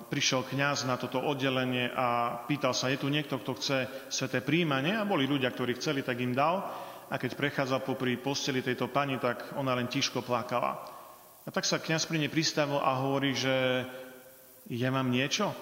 [0.07, 3.79] prišiel kňaz na toto oddelenie a pýtal sa, je tu niekto, kto chce
[4.11, 4.95] sveté príjmanie?
[4.95, 6.63] A boli ľudia, ktorí chceli, tak im dal.
[7.07, 10.79] A keď prechádzal popri posteli tejto pani, tak ona len tiško plakala.
[11.47, 13.87] A tak sa kňaz pri nej pristavil a hovorí, že
[14.67, 15.55] ja mám niečo?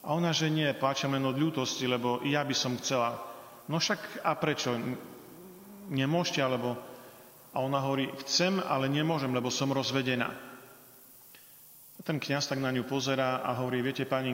[0.00, 3.20] A ona, že nie, pláčem len od ľútosti, lebo ja by som chcela.
[3.68, 4.72] No však a prečo?
[5.92, 6.76] Nemôžete, alebo...
[7.52, 10.47] A ona hovorí, chcem, ale nemôžem, lebo som rozvedená.
[12.08, 14.32] Ten kniaz tak na ňu pozerá a hovorí, viete pani,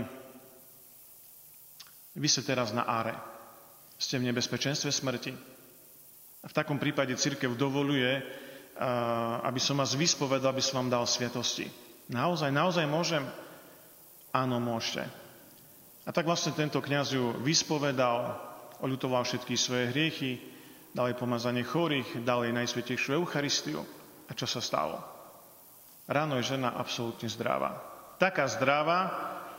[2.14, 3.18] vy ste teraz na áre.
[3.98, 5.34] Ste v nebezpečenstve smrti.
[6.46, 8.22] V takom prípade církev dovoluje,
[9.42, 11.66] aby som vás vyspovedal, aby som vám dal sviatosti.
[12.14, 13.26] Naozaj, naozaj môžem?
[14.30, 15.10] Áno, môžete.
[16.06, 18.38] A tak vlastne tento kniaz ju vyspovedal,
[18.86, 20.38] oľutoval všetky svoje hriechy,
[20.94, 23.82] dal jej pomazanie chorých, dal jej najsvetejšiu Eucharistiu.
[24.30, 25.13] A čo sa stalo?
[26.04, 27.80] Ráno je žena absolútne zdravá.
[28.20, 29.00] Taká zdravá,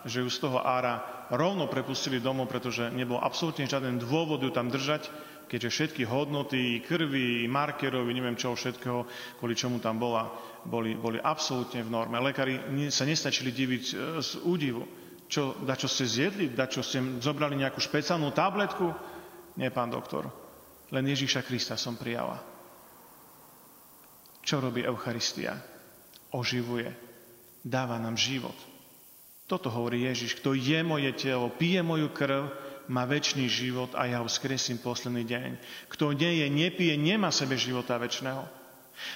[0.05, 4.69] že ju z toho ára rovno prepustili domov, pretože nebol absolútne žiaden dôvod ju tam
[4.69, 5.09] držať,
[5.49, 9.05] keďže všetky hodnoty, krvi, markerovi, neviem čo všetkého,
[9.41, 10.29] kvôli čomu tam bola,
[10.65, 12.21] boli, boli absolútne v norme.
[12.21, 12.61] Lekári
[12.93, 14.85] sa nestačili diviť e, z údivu.
[15.25, 16.53] Čo, da čo ste zjedli?
[16.53, 18.93] Da čo ste zobrali nejakú špeciálnu tabletku?
[19.57, 20.29] Nie, pán doktor.
[20.93, 22.37] Len Ježíša Krista som prijala.
[24.45, 25.74] Čo robí Eucharistia?
[26.35, 26.91] Oživuje.
[27.63, 28.55] Dáva nám život.
[29.47, 30.37] Toto hovorí Ježiš.
[30.41, 32.51] Kto je moje telo, pije moju krv,
[32.85, 35.49] má väčší život a ja ho skresím posledný deň.
[35.89, 38.45] Kto nie je, nepije, nemá sebe života väčšného.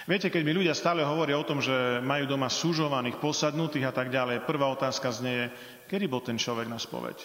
[0.09, 4.11] Viete, keď mi ľudia stále hovoria o tom, že majú doma súžovaných, posadnutých a tak
[4.11, 5.47] ďalej, prvá otázka znie je,
[5.87, 7.15] kedy bol ten človek na spoveď?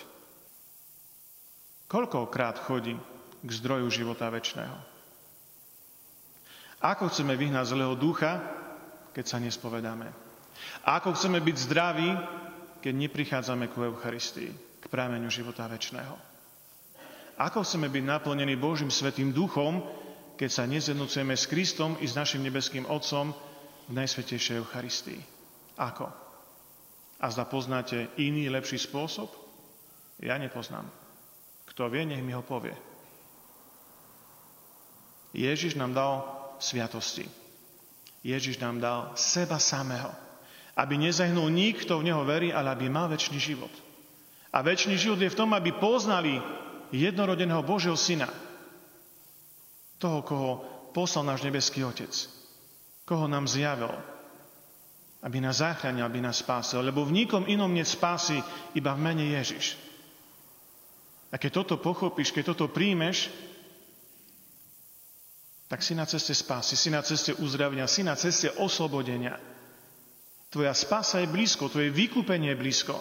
[1.90, 2.94] Koľkokrát chodí
[3.42, 4.76] k zdroju života väčšného?
[6.85, 8.38] Ako chceme vyhnať zlého ducha,
[9.14, 10.11] keď sa nespovedáme.
[10.85, 12.11] A ako chceme byť zdraví,
[12.83, 14.50] keď neprichádzame ku Eucharistii,
[14.83, 16.35] k prámeniu života väčšného.
[17.40, 19.83] Ako chceme byť naplnení Božím Svetým Duchom,
[20.35, 23.33] keď sa nezjednocujeme s Kristom i s našim nebeským Otcom
[23.88, 25.20] v Najsvetejšej Eucharistii.
[25.79, 26.07] Ako?
[27.18, 29.31] A zda poznáte iný, lepší spôsob?
[30.22, 30.87] Ja nepoznám.
[31.70, 32.74] Kto vie, nech mi ho povie.
[35.35, 36.22] Ježiš nám dal
[36.62, 37.27] sviatosti.
[38.24, 40.08] Ježiš nám dal seba samého.
[40.74, 43.70] Aby nezahynul nikto v Neho verí, ale aby mal väčší život.
[44.50, 46.40] A väčší život je v tom, aby poznali
[46.90, 48.26] jednorodeného Božieho Syna.
[50.00, 50.50] Toho, koho
[50.96, 52.10] poslal náš nebeský Otec.
[53.06, 53.92] Koho nám zjavil.
[55.22, 56.82] Aby nás zachránil, aby nás spásil.
[56.82, 58.40] Lebo v nikom inom nie spásy,
[58.74, 59.78] iba v mene Ježiš.
[61.30, 63.30] A keď toto pochopíš, keď toto príjmeš,
[65.74, 69.34] tak si na ceste spásy, si na ceste uzdravenia, si na ceste oslobodenia.
[70.46, 72.94] Tvoja spása je blízko, tvoje vykúpenie je blízko.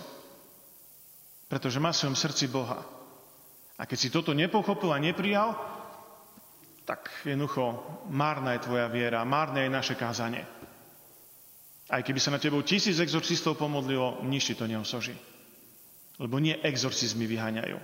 [1.45, 2.81] Pretože má v svojom srdci Boha.
[3.77, 5.53] A keď si toto nepochopil a neprijal,
[6.81, 7.77] tak jednoducho
[8.09, 10.41] márna je tvoja viera, márne je naše kázanie.
[11.93, 15.13] Aj keby sa na tebou tisíc exorcistov pomodlilo, nič ti to neosoží.
[16.17, 17.77] Lebo nie exorcizmy vyháňajú.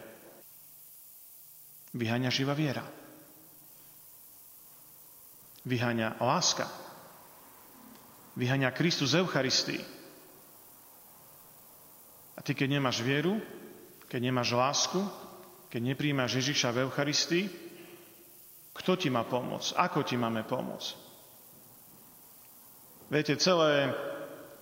[1.93, 2.98] Vyháňa živá viera
[5.65, 6.67] vyháňa láska.
[8.39, 9.81] Vyháňa Kristus z Eucharistii.
[12.37, 13.35] A ty, keď nemáš vieru,
[14.07, 14.99] keď nemáš lásku,
[15.67, 17.45] keď nepríjmaš Ježiša v Eucharistii,
[18.79, 19.75] kto ti má pomôcť?
[19.75, 20.89] Ako ti máme pomôcť?
[23.11, 23.91] Viete, celé,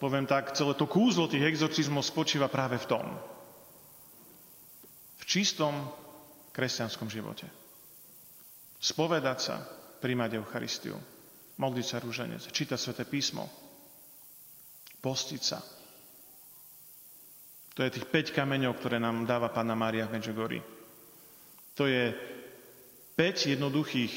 [0.02, 3.06] poviem tak, celé to kúzlo tých exorcizmov spočíva práve v tom.
[5.22, 5.92] V čistom
[6.56, 7.46] kresťanskom živote.
[8.82, 9.56] Spovedať sa,
[9.98, 10.96] príjmať Eucharistiu,
[11.58, 13.50] modliť sa rúženec, čítať Sveté písmo,
[15.02, 15.60] postiť sa.
[17.78, 20.60] To je tých 5 kameňov, ktoré nám dáva Pána Mária v Medžugorí.
[21.78, 22.10] To je
[23.14, 24.14] 5 jednoduchých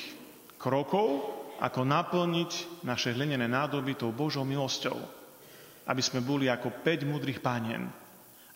[0.57, 1.29] krokov,
[1.61, 4.97] ako naplniť naše hlinené nádoby tou Božou milosťou.
[5.85, 7.85] Aby sme boli ako 5 múdrych pánien.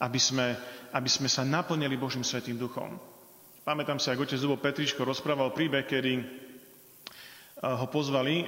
[0.00, 0.56] Aby sme,
[0.88, 2.96] aby sme sa naplnili Božím Svetým duchom.
[3.64, 6.12] Pamätám sa, ako otec Zubo Petričko rozprával príbeh, kedy
[7.64, 8.46] ho pozvali e,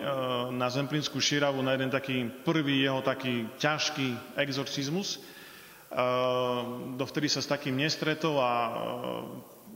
[0.53, 5.17] na Zemplínskú šíravu na jeden taký prvý jeho taký ťažký exorcizmus.
[5.17, 5.19] E,
[7.01, 8.53] dovtedy sa s takým nestretol a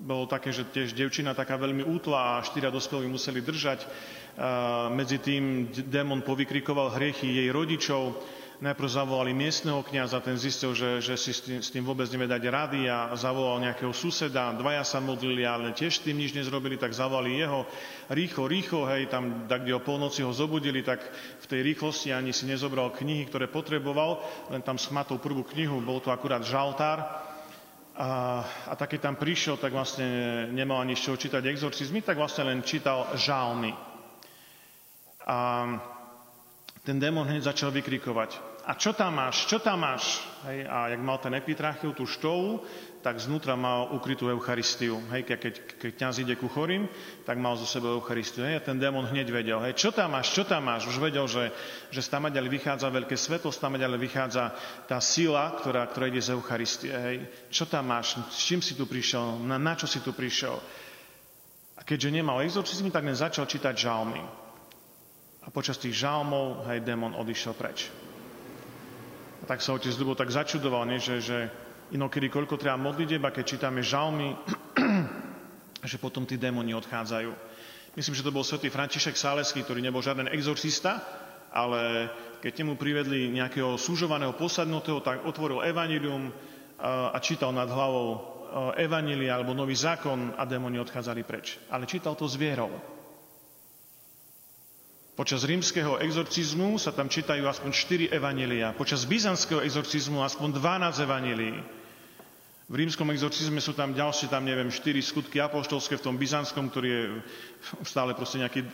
[0.01, 3.85] bolo také, že tiež devčina taká veľmi útla a štyria dospelí museli držať.
[4.97, 8.17] Medzi tým démon povykrikoval hriechy jej rodičov,
[8.61, 12.29] Najprv zavolali miestneho kniaza, ten zistil, že, že si s tým, s tým vôbec nevie
[12.29, 16.77] dať rady a zavolal nejakého suseda, dvaja sa modlili, ale tiež s tým nič nezrobili,
[16.77, 17.65] tak zavolali jeho.
[18.13, 21.01] Rýchlo, rýchlo, hej, tam, kde o polnoci ho zobudili, tak
[21.41, 24.21] v tej rýchlosti ani si nezobral knihy, ktoré potreboval,
[24.53, 27.01] len tam schmatol prvú knihu, bol to akurát žaltár,
[27.97, 30.05] a, a tak keď tam prišiel, tak vlastne
[30.53, 33.73] nemal ani z čoho čítať exorcizmy, tak vlastne len čítal žalmy.
[35.25, 35.65] A
[36.85, 40.23] ten démon hneď začal vykrikovať a čo tam máš, čo tam máš?
[40.47, 42.63] Hej, a jak mal ten epitrachiu, tú štovu,
[43.03, 45.03] tak znútra mal ukrytú Eucharistiu.
[45.11, 45.41] Hej, keď,
[45.75, 46.87] keď kniaz ide ku chorým,
[47.27, 48.47] tak mal zo sebou Eucharistiu.
[48.47, 50.87] Hej, a ten démon hneď vedel, hej, čo tam máš, čo tam máš?
[50.87, 51.51] Už vedel, že,
[51.91, 54.55] že tam vychádza veľké svetlo, tam vychádza
[54.87, 56.95] tá sila, ktorá, ktorá ide z Eucharistie.
[56.95, 57.17] Hej.
[57.51, 58.23] Čo tam máš?
[58.31, 59.43] S čím si tu prišiel?
[59.51, 60.55] Na, na čo si tu prišiel?
[61.75, 64.23] A keďže nemal exorcizmy, tak len začal čítať žalmy.
[65.43, 67.91] A počas tých žalmov, hej, démon odišiel preč.
[69.41, 71.01] A tak sa otec Dubo tak začudoval, nie?
[71.01, 71.39] Že, že
[71.97, 74.37] inokedy koľko treba modliť, a keď čítame žalmy,
[75.91, 77.33] že potom tí démoni odchádzajú.
[77.99, 81.03] Myslím, že to bol svätý František Sálesky, ktorý nebol žiaden exorcista,
[81.51, 82.07] ale
[82.39, 86.31] keď mu privedli nejakého súžovaného posadnutého, tak otvoril evanilium
[86.81, 88.39] a čítal nad hlavou
[88.79, 91.59] evanília alebo nový zákon a démoni odchádzali preč.
[91.71, 92.71] Ale čítal to s vierou.
[95.21, 98.73] Počas rímskeho exorcizmu sa tam čítajú aspoň 4 evanelia.
[98.73, 101.61] Počas byzantského exorcizmu aspoň 12 evanelií.
[102.65, 106.89] V rímskom exorcizme sú tam ďalšie, tam neviem, 4 skutky apoštolské v tom byzantskom, ktorý
[106.89, 107.05] je
[107.93, 108.65] stále proste nejaký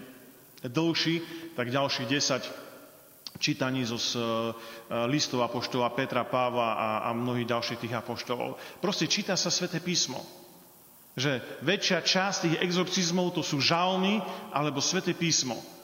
[0.71, 1.27] dlhší,
[1.59, 4.15] tak ďalších 10 čítaní zo e,
[5.11, 8.55] listov apoštola Petra, Páva a, a mnohých ďalších tých apoštolov.
[8.79, 10.23] Proste číta sa sväté písmo.
[11.19, 14.23] Že väčšia časť tých exorcizmov to sú žalmy
[14.55, 15.75] alebo sväté písmo.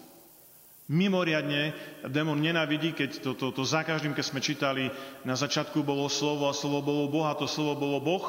[0.91, 1.73] Mimoriadne
[2.11, 4.85] démon nenávidí, keď to, to, to za každým, keď sme čítali,
[5.23, 8.27] na začiatku bolo slovo a slovo bolo Boh a to slovo bolo Boh.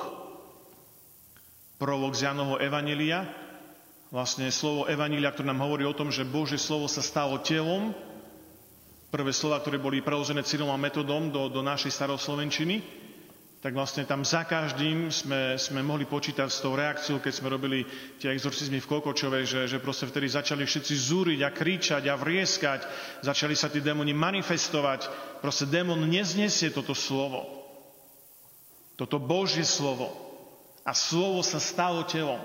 [1.81, 3.25] Prolog z Janovho Evanília.
[4.13, 7.97] Vlastne slovo Evanília, ktoré nám hovorí o tom, že Bože slovo sa stalo telom.
[9.09, 13.02] Prvé slova, ktoré boli preložené Cyrilom a metodom do, do našej staroslovenčiny
[13.63, 17.87] tak vlastne tam za každým sme, sme mohli počítať s tou reakciou, keď sme robili
[18.19, 22.83] tie exorcizmy v Kokočove, že, že proste vtedy začali všetci zúriť a kričať a vrieskať,
[23.23, 25.07] začali sa tí démoni manifestovať.
[25.39, 27.47] Proste démon neznesie toto slovo.
[28.99, 30.11] Toto Božie slovo.
[30.83, 32.43] A slovo sa stalo telom.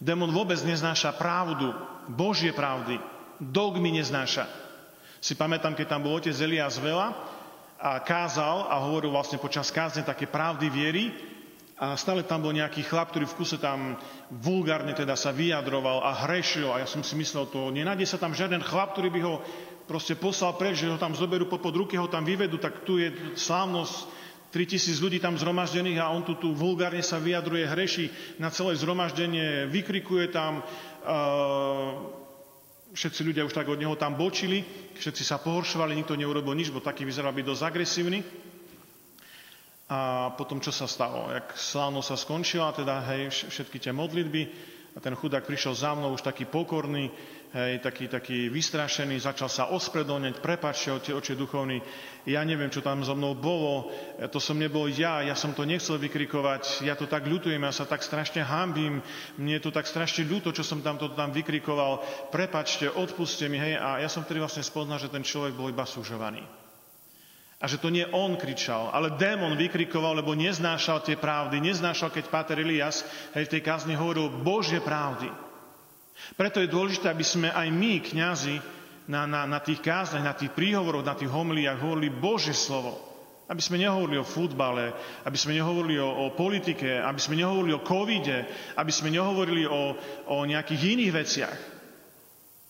[0.00, 1.68] Démon vôbec neznáša pravdu,
[2.08, 2.96] Božie pravdy.
[3.44, 4.48] Dogmy neznáša.
[5.20, 7.35] Si pamätám, keď tam bol otec Elias Vela
[7.76, 11.04] a kázal a hovoril vlastne počas kázne také pravdy viery,
[11.76, 14.00] a stále tam bol nejaký chlap, ktorý v kuse tam
[14.32, 16.72] vulgárne teda sa vyjadroval a hrešil.
[16.72, 19.44] A ja som si myslel, to nenájde sa tam žiaden chlap, ktorý by ho
[19.84, 23.12] proste poslal preč, že ho tam zoberú pod ruky, ho tam vyvedú, tak tu je
[23.36, 24.16] slávnosť,
[24.56, 28.08] 3000 ľudí tam zhromaždených a on tu, tu vulgárne sa vyjadruje, hreší
[28.40, 32.24] na celé zhromaždenie, vykrikuje tam, uh,
[32.96, 34.64] všetci ľudia už tak od neho tam bočili,
[34.96, 38.18] všetci sa pohoršovali, nikto neurobil nič, bo taký vyzeral byť dosť agresívny.
[39.86, 41.30] A potom čo sa stalo?
[41.30, 44.42] Jak slávno sa skončila, teda hej, všetky tie modlitby,
[44.96, 47.12] a ten chudák prišiel za mnou už taký pokorný,
[47.52, 51.78] hej, taký, taký vystrašený, začal sa ospredoňať, prepačte, oče, oče duchovný,
[52.26, 53.92] ja neviem, čo tam so mnou bolo,
[54.34, 57.86] to som nebol ja, ja som to nechcel vykrikovať, ja to tak ľutujem, ja sa
[57.86, 58.98] tak strašne hambím,
[59.38, 62.02] mne je to tak strašne ľúto, čo som tam to tam vykrikoval,
[62.34, 65.86] prepačte, odpuste mi, hej, a ja som vtedy vlastne spoznal, že ten človek bol iba
[65.86, 66.42] súžovaný.
[67.56, 71.56] A že to nie on kričal, ale démon vykrikoval, lebo neznášal tie pravdy.
[71.56, 73.00] Neznášal, keď Páter Elias
[73.32, 75.45] hej, v tej kázni hovoril Božie pravdy.
[76.34, 78.56] Preto je dôležité, aby sme aj my, kňazi,
[79.06, 82.98] na, na, na tých kázniach, na tých príhovoroch, na tých homliách hovorili Božie slovo.
[83.46, 84.90] Aby sme nehovorili o futbale,
[85.22, 88.42] aby sme nehovorili o, o politike, aby sme nehovorili o covide,
[88.74, 89.94] aby sme nehovorili o,
[90.26, 91.58] o nejakých iných veciach,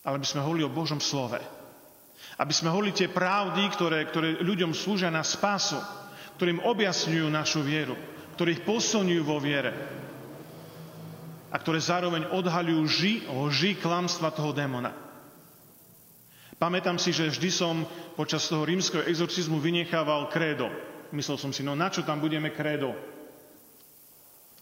[0.05, 1.41] ale aby sme hovorili o Božom slove.
[2.37, 5.81] Aby sme hovorili tie pravdy, ktoré, ktoré ľuďom slúžia na spásu,
[6.37, 7.97] ktorým objasňujú našu vieru,
[8.37, 9.73] ktorých posilňujú vo viere
[11.47, 14.91] a ktoré zároveň odhaľujú ži, lži, klamstva toho démona.
[16.57, 17.85] Pamätám si, že vždy som
[18.17, 20.67] počas toho rímskeho exorcizmu vynechával krédo.
[21.13, 22.97] Myslel som si, no na čo tam budeme krédo?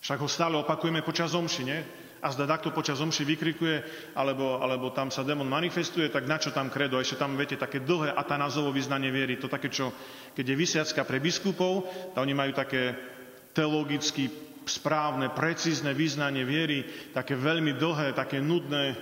[0.04, 1.80] Však ho stále opakujeme počas omši, nie?
[2.26, 3.76] a zda takto počas omši vykrikuje,
[4.18, 6.98] alebo, alebo tam sa démon manifestuje, tak na čo tam kredo?
[6.98, 9.38] Ešte tam, viete, také dlhé atanazovo vyznanie viery.
[9.38, 9.94] To také, čo,
[10.34, 11.86] keď je vysiacka pre biskupov,
[12.18, 12.98] tak oni majú také
[13.54, 14.34] teologicky
[14.66, 18.98] správne, precízne vyznanie viery, také veľmi dlhé, také nudné,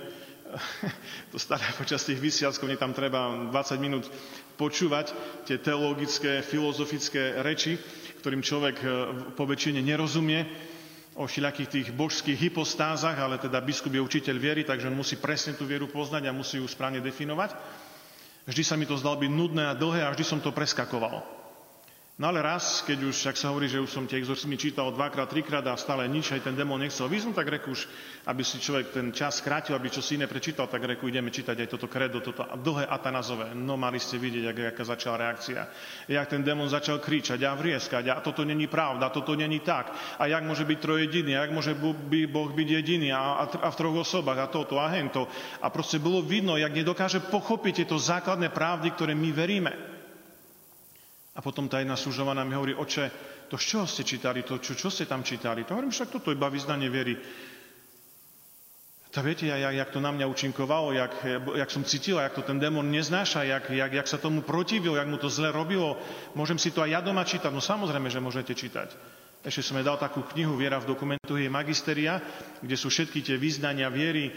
[1.32, 4.06] to staré počas tých vysiackov, nie tam treba 20 minút
[4.54, 5.10] počúvať
[5.48, 7.74] tie teologické, filozofické reči,
[8.22, 8.88] ktorým človek eh,
[9.34, 10.46] po väčšine nerozumie
[11.14, 15.54] o všelijakých tých božských hypostázach, ale teda biskup je učiteľ viery, takže on musí presne
[15.54, 17.54] tú vieru poznať a musí ju správne definovať.
[18.44, 21.22] Vždy sa mi to zdalo byť nudné a dlhé a vždy som to preskakoval.
[22.14, 25.26] No ale raz, keď už, ak sa hovorí, že už som tie exorcizmy čítal dvakrát,
[25.26, 27.90] trikrát a stále nič, aj ten démon nechcel vyznúť, tak reku už,
[28.30, 31.66] aby si človek ten čas skrátil, aby čo si iné prečítal, tak reku ideme čítať
[31.66, 33.50] aj toto kredo, toto dlhé atanazové.
[33.58, 35.66] No mali ste vidieť, jak, aká začala reakcia.
[36.06, 39.90] Jak ten démon začal kričať a vrieskať a toto není pravda, toto není tak.
[40.14, 43.68] A jak môže byť trojediný, a jak môže by Boh byť jediný a, a, a
[43.74, 45.26] v troch osobách a toto a hento.
[45.58, 49.93] A proste bolo vidno, jak nedokáže pochopiť tieto základné pravdy, ktoré my veríme.
[51.34, 53.10] A potom tá jedna služovaná mi hovorí, oče,
[53.50, 55.66] to z čoho ste čítali, to čo, čo ste tam čítali?
[55.66, 57.18] To hovorím, však toto iba vyznanie viery.
[59.14, 61.14] To viete, jak, jak to na mňa účinkovalo, jak,
[61.54, 65.06] jak som cítil, jak to ten démon neznáša, jak, jak, jak sa tomu protivil, jak
[65.06, 65.98] mu to zle robilo.
[66.34, 67.54] Môžem si to aj ja doma čítať?
[67.54, 68.90] No samozrejme, že môžete čítať.
[69.44, 72.16] Ešte som dal takú knihu Viera v dokumentu jej magisteria,
[72.64, 74.34] kde sú všetky tie význania viery eh,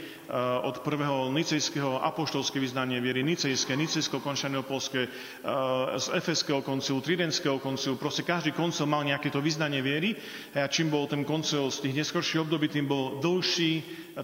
[0.68, 4.20] od prvého nicejského apoštolské význanie viery, nicejské, nicejsko
[4.68, 7.96] polské, eh, z efeského koncilu, tridentského koncilu.
[7.96, 10.12] Proste každý koncil mal nejaké to význanie viery
[10.52, 13.74] a čím bol ten koncil z tých neskorších období, tým bol dlhší,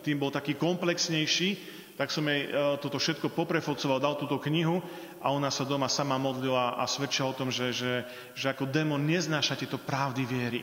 [0.03, 4.81] tým bol taký komplexnejší tak som jej eh, toto všetko poprefocoval, dal túto knihu
[5.23, 8.03] a ona sa doma sama modlila a svedčila o tom, že, že,
[8.35, 10.61] že ako démon neznáša tieto pravdy viery.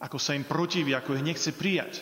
[0.00, 2.00] Ako sa im protiví, ako ich nechce prijať.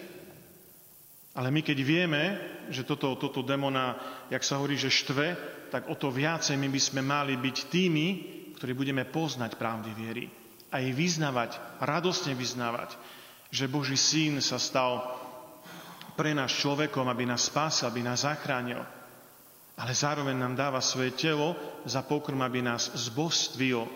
[1.34, 2.22] Ale my keď vieme,
[2.70, 3.99] že toto, toto demona,
[4.30, 5.34] jak sa hovorí, že štve,
[5.74, 8.07] tak o to viacej my by sme mali byť tými,
[8.55, 10.24] ktorí budeme poznať pravdy viery.
[10.70, 12.95] A ich vyznávať, radosne vyznávať,
[13.51, 15.18] že Boží syn sa stal
[16.14, 18.78] pre nás človekom, aby nás spásil, aby nás zachránil
[19.81, 21.57] ale zároveň nám dáva svoje telo
[21.89, 23.89] za pokrm, aby nás zbostvil.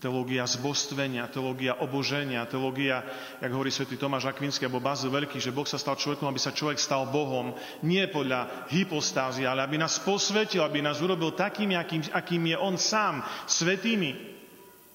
[0.00, 3.04] Teológia zbostvenia, teológia oboženia, teológia,
[3.36, 6.56] jak hovorí svätý Tomáš Akvinský alebo Bazil Veľký, že Boh sa stal človekom, aby sa
[6.56, 7.52] človek stal Bohom.
[7.84, 12.78] Nie podľa hypostázy, ale aby nás posvetil, aby nás urobil takým, akým, akým je On
[12.80, 14.16] sám, svetými.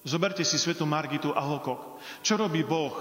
[0.02, 2.02] Zoberte si svetu Margitu a Lokok.
[2.24, 2.98] Čo robí Boh?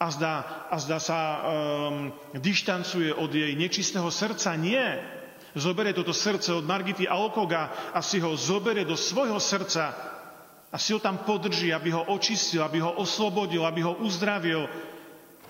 [0.00, 4.56] A zdá, a zdá sa um, dištancuje od jej nečistého srdca?
[4.56, 5.19] Nie
[5.54, 10.10] zoberie toto srdce od Margity Alkoga a si ho zoberie do svojho srdca
[10.70, 14.70] A si ho tam podrží, aby ho očistil, aby ho oslobodil, aby ho uzdravil,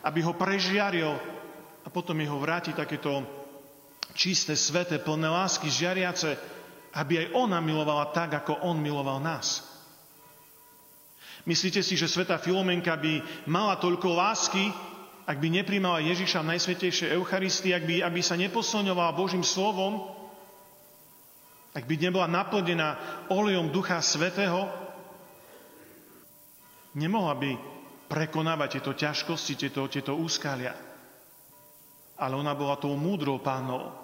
[0.00, 1.12] aby ho prežiaril
[1.84, 3.20] a potom ho vráti takéto
[4.16, 6.40] čisté, sveté, plné lásky, žiariace,
[6.96, 9.68] aby aj ona milovala tak, ako on miloval nás.
[11.44, 14.72] Myslíte si, že sveta Filomenka by mala toľko lásky,
[15.30, 20.10] ak by nepríjmala Ježiša v Najsvetejšej Eucharistii, ak by, aby sa neposilňovala Božím slovom,
[21.70, 22.98] ak by nebola naplnená
[23.30, 24.66] olejom Ducha Svetého,
[26.98, 27.50] nemohla by
[28.10, 30.74] prekonávať tieto ťažkosti, tieto, tieto úskalia.
[32.18, 33.94] Ale ona bola tou múdrou pánou,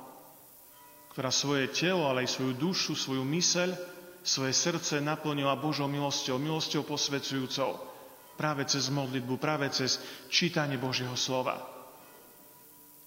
[1.11, 3.74] ktorá svoje telo, ale aj svoju dušu, svoju myseľ,
[4.22, 7.96] svoje srdce naplnila Božou milosťou, milosťou posvedzujúcou,
[8.37, 11.57] práve cez modlitbu, práve cez čítanie Božieho slova.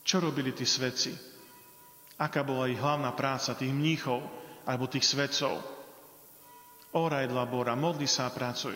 [0.04, 1.14] Čo robili tí svedci?
[2.20, 4.20] Aká bola ich hlavná práca tých mníchov
[4.66, 5.62] alebo tých svedcov?
[6.92, 8.74] Oraj labora, modli sa a pracuj.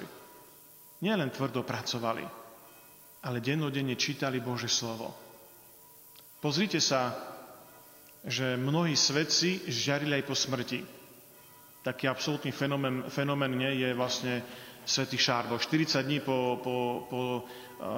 [1.02, 2.24] Nielen tvrdo pracovali,
[3.26, 5.12] ale dennodenne čítali Bože slovo.
[6.40, 7.12] Pozrite sa,
[8.24, 10.80] že mnohí svedci žiarili aj po smrti.
[11.84, 14.40] Taký absolútny fenomén, fenomén nie je vlastne
[14.86, 15.58] svätý Šárbo.
[15.58, 16.76] 40 dní po, po,
[17.10, 17.22] po,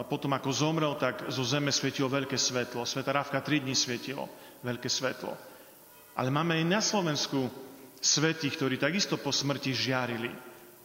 [0.05, 2.86] po tom, ako zomrel, tak zo zeme svietilo veľké svetlo.
[2.86, 4.29] Sveta Rávka 3 dní svietilo
[4.65, 5.33] veľké svetlo.
[6.15, 7.51] Ale máme aj na Slovensku
[7.99, 10.31] svetých, ktorí takisto po smrti žiarili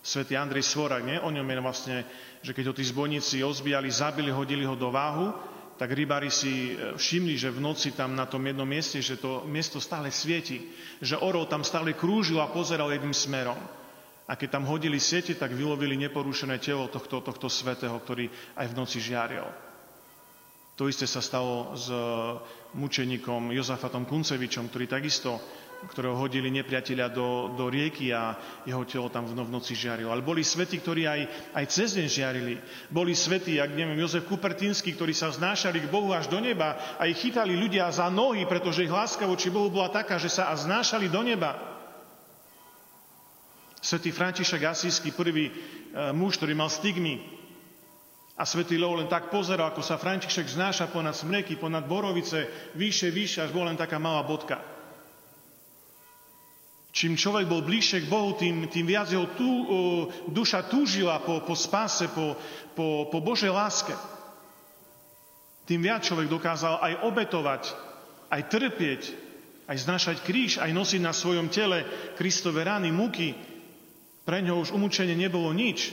[0.01, 1.21] svätý Andrej Svorak, nie?
[1.21, 1.97] o ňom je vlastne,
[2.41, 5.29] že keď ho tí zbojníci ozbijali, zabili, hodili ho do váhu,
[5.77, 9.49] tak rybári si e, všimli, že v noci tam na tom jednom mieste, že to
[9.49, 10.69] miesto stále svieti,
[11.01, 13.57] že orol tam stále krúžil a pozeral jedným smerom.
[14.31, 18.77] A keď tam hodili siete, tak vylovili neporušené telo tohto, tohto svetého, ktorý aj v
[18.79, 19.51] noci žiaril.
[20.79, 21.91] To isté sa stalo s
[22.79, 25.43] mučeníkom Jozafatom Kuncevičom, ktorý takisto
[25.81, 28.37] ktorého hodili nepriatelia do, do rieky a
[28.69, 30.13] jeho telo tam v, noci žiarilo.
[30.13, 31.21] Ale boli svety, ktorí aj,
[31.57, 32.55] aj cez deň žiarili.
[32.93, 37.09] Boli svety, jak neviem, Jozef Kupertínsky, ktorí sa znášali k Bohu až do neba a
[37.09, 40.55] ich chytali ľudia za nohy, pretože ich láska voči Bohu bola taká, že sa a
[40.59, 41.80] znášali do neba.
[43.81, 45.53] Svetý František Asísky, prvý e,
[46.13, 47.41] muž, ktorý mal stigmy,
[48.41, 53.13] a svätý Leo len tak pozeral, ako sa František znáša ponad smreky, ponad borovice, vyššie,
[53.13, 54.57] vyššie, až bola len taká malá bodka.
[56.89, 59.65] Čím človek bol bližšie k Bohu, tým, tým viac jeho tú, uh,
[60.33, 62.33] duša túžila po, po spáse, po,
[62.73, 63.93] po, po Božej láske.
[65.69, 67.63] Tým viac človek dokázal aj obetovať,
[68.33, 69.03] aj trpieť,
[69.69, 71.85] aj znašať kríž, aj nosiť na svojom tele
[72.17, 73.37] Kristove rány, muky.
[74.25, 75.93] Pre ňo už umúčenie nebolo nič.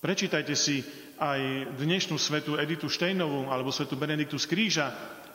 [0.00, 0.80] Prečítajte si
[1.20, 4.86] aj dnešnú svetu Editu Štejnovú alebo svetu Benediktu z kríža,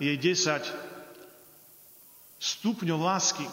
[0.02, 0.66] jej 10
[2.42, 3.46] stupňov lásky,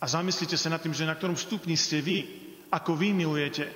[0.00, 2.24] a zamyslite sa nad tým, že na ktorom stupni ste vy,
[2.72, 3.68] ako vy milujete.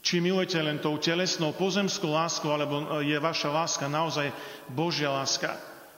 [0.00, 4.32] Či milujete len tou telesnou pozemskou láskou, alebo je vaša láska naozaj
[4.72, 5.52] Božia láska.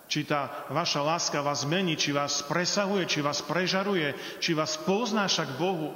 [0.05, 5.49] Či tá vaša láska vás mení, či vás presahuje, či vás prežaruje, či vás poznáša
[5.49, 5.91] k Bohu.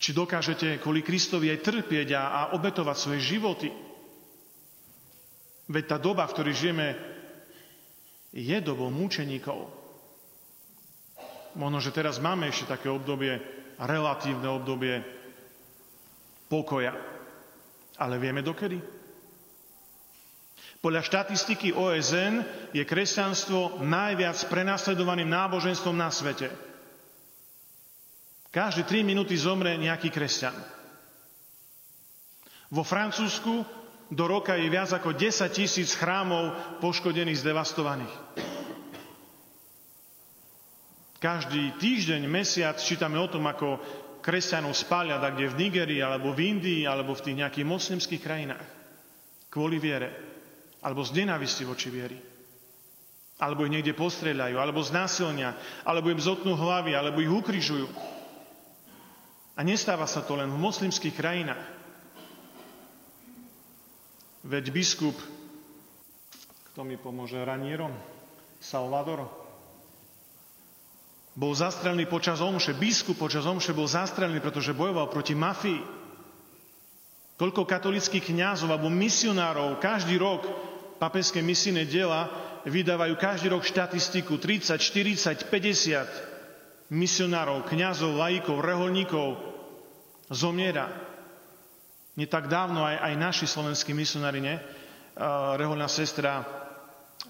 [0.00, 3.68] Či dokážete kvôli Kristovi aj trpieť a, a obetovať svoje životy.
[5.70, 6.98] Veď tá doba, v ktorej žijeme,
[8.34, 9.70] je dobou múčeníkov.
[11.54, 13.38] Možno, že teraz máme ešte také obdobie,
[13.78, 15.02] relatívne obdobie
[16.46, 16.94] pokoja.
[17.98, 18.99] Ale vieme dokedy?
[20.80, 22.40] Podľa štatistiky OSN
[22.72, 26.48] je kresťanstvo najviac prenasledovaným náboženstvom na svete.
[28.48, 30.56] Každé 3 minúty zomre nejaký kresťan.
[32.72, 33.62] Vo Francúzsku
[34.08, 38.14] do roka je viac ako 10 tisíc chrámov poškodených, zdevastovaných.
[41.20, 43.76] Každý týždeň, mesiac čítame o tom, ako
[44.24, 48.66] kresťanov spália tak kde v Nigerii, alebo v Indii, alebo v tých nejakých moslimských krajinách.
[49.52, 50.29] Kvôli viere.
[50.80, 52.18] Alebo z nenávisti voči viery.
[53.40, 57.88] Alebo ich niekde postrieľajú, alebo znásilnia, alebo im zotnú hlavy, alebo ich ukrižujú.
[59.56, 61.64] A nestáva sa to len v moslimských krajinách.
[64.40, 65.16] Veď biskup,
[66.72, 67.92] kto mi pomôže, Ranierom,
[68.56, 69.28] Salvador,
[71.36, 75.80] bol zastrelený počas omše, biskup počas omše bol zastrelený, pretože bojoval proti mafii.
[77.40, 80.44] Koľko katolických kňazov alebo misionárov každý rok
[81.00, 82.28] papeské misijné diela
[82.68, 89.40] vydávajú každý rok štatistiku 30, 40, 50 misionárov, kňazov, laikov, reholníkov
[90.28, 90.92] zomiera.
[92.20, 94.60] Nie tak dávno aj, aj naši slovenskí misionári, ne?
[95.56, 96.44] reholná sestra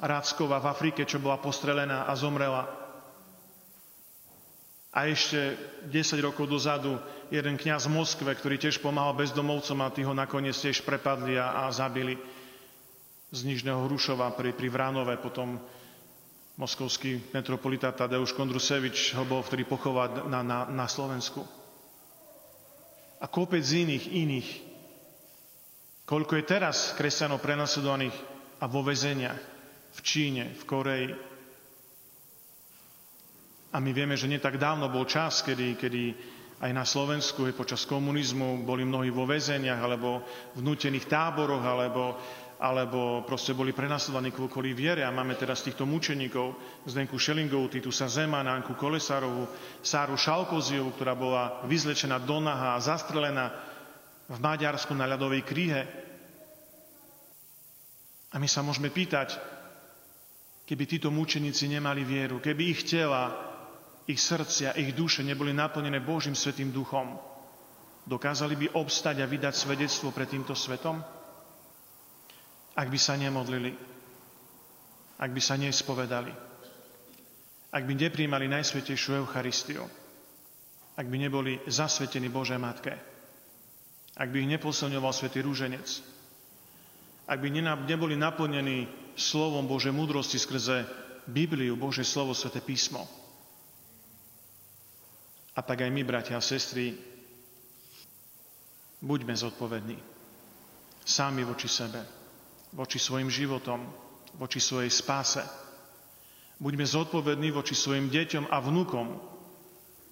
[0.00, 2.66] Ráckova v Afrike, čo bola postrelená a zomrela.
[4.90, 5.54] A ešte
[5.86, 6.98] 10 rokov dozadu
[7.30, 11.62] jeden kňaz v Moskve, ktorý tiež pomáhal bezdomovcom a tí ho nakoniec tiež prepadli a,
[11.62, 12.18] a zabili
[13.30, 15.58] z Nižného Hrušova pri, pri Vránove, potom
[16.58, 21.46] moskovský metropolita Tadeusz Kondrusevič ho bol vtedy pochovať na, na, na Slovensku.
[23.20, 24.48] A kopec iných, iných.
[26.04, 28.16] Koľko je teraz kresťanov prenasledovaných
[28.58, 29.38] a vo vezeniach
[29.94, 31.10] v Číne, v Koreji,
[33.70, 36.02] a my vieme, že nie tak dávno bol čas, kedy, kedy
[36.60, 40.26] aj na Slovensku počas komunizmu boli mnohí vo väzeniach alebo
[40.58, 42.18] v nutených táboroch alebo,
[42.60, 46.52] alebo proste boli prenasledovaní kvôli viere a máme teraz týchto mučeníkov
[46.84, 49.48] Zdenku Šelingovú, Titusa Zemana, Anku Kolesárovú,
[49.80, 53.48] Sáru Šalkoziovú, ktorá bola vyzlečená do naha a zastrelená
[54.28, 55.88] v Maďarsku na ľadovej kríhe.
[58.30, 59.40] A my sa môžeme pýtať,
[60.68, 63.50] keby títo mučeníci nemali vieru, keby ich tela
[64.04, 67.16] ich srdcia, ich duše neboli naplnené Božím Svetým duchom,
[68.04, 71.19] dokázali by obstať a vydať svedectvo pred týmto svetom?
[72.78, 73.74] Ak by sa nemodlili,
[75.20, 76.32] ak by sa nespovedali,
[77.70, 79.86] ak by nepríjmali Najsvetejšiu Eucharistiu,
[80.98, 82.94] ak by neboli zasvetení Božej Matke,
[84.18, 85.86] ak by ich neposilňoval Svetý Rúženec,
[87.30, 87.48] ak by
[87.86, 90.82] neboli naplnení slovom Božej múdrosti skrze
[91.30, 93.06] Bibliu, Bože slovo, Sveté písmo,
[95.54, 96.94] a tak aj my, bratia a sestry,
[99.02, 99.98] buďme zodpovední.
[101.04, 102.19] Sami voči sebe,
[102.74, 103.82] voči svojim životom,
[104.38, 105.42] voči svojej spáse.
[106.60, 109.16] Buďme zodpovední voči svojim deťom a vnúkom,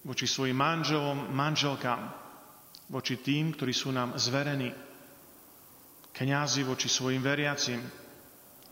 [0.03, 2.09] voči svojim manželom, manželkám,
[2.89, 4.73] voči tým, ktorí sú nám zverení.
[6.09, 7.79] Kňazi voči svojim veriacim,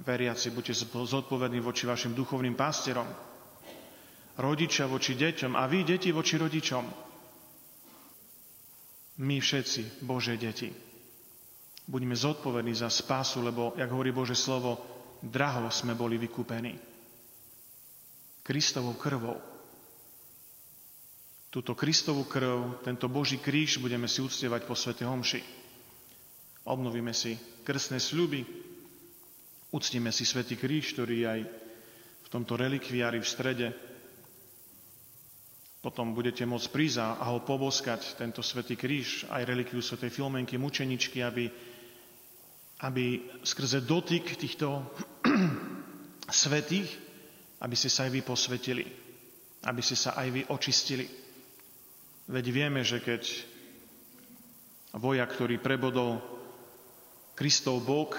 [0.02, 3.08] veriaci, buďte zodpovední voči vašim duchovným pastierom,
[4.42, 6.86] rodičia voči deťom a vy, deti, voči rodičom.
[9.18, 10.70] My všetci, Bože deti,
[11.88, 14.78] buďme zodpovední za spásu, lebo, jak hovorí Bože slovo,
[15.24, 16.76] draho sme boli vykúpení.
[18.44, 19.40] Kristovou krvou.
[21.48, 25.42] Túto Kristovú krv, tento Boží kríž budeme si uctievať po Svete Homši.
[26.68, 28.44] Obnovíme si krstné sľuby,
[29.72, 31.40] uctíme si Svetý kríž, ktorý aj
[32.24, 33.68] v tomto relikviári v strede
[35.88, 41.24] potom budete môcť prísť a ho poboskať, tento svätý kríž, aj relikviu svätej Filmenky, mučeničky,
[41.24, 41.48] aby,
[42.82, 44.86] aby skrze dotyk týchto
[46.30, 46.90] svetých,
[47.64, 48.86] aby ste sa aj vy posvetili,
[49.66, 51.06] aby ste sa aj vy očistili.
[52.28, 53.24] Veď vieme, že keď
[54.94, 56.22] vojak, ktorý prebodol
[57.34, 58.18] Kristov bok,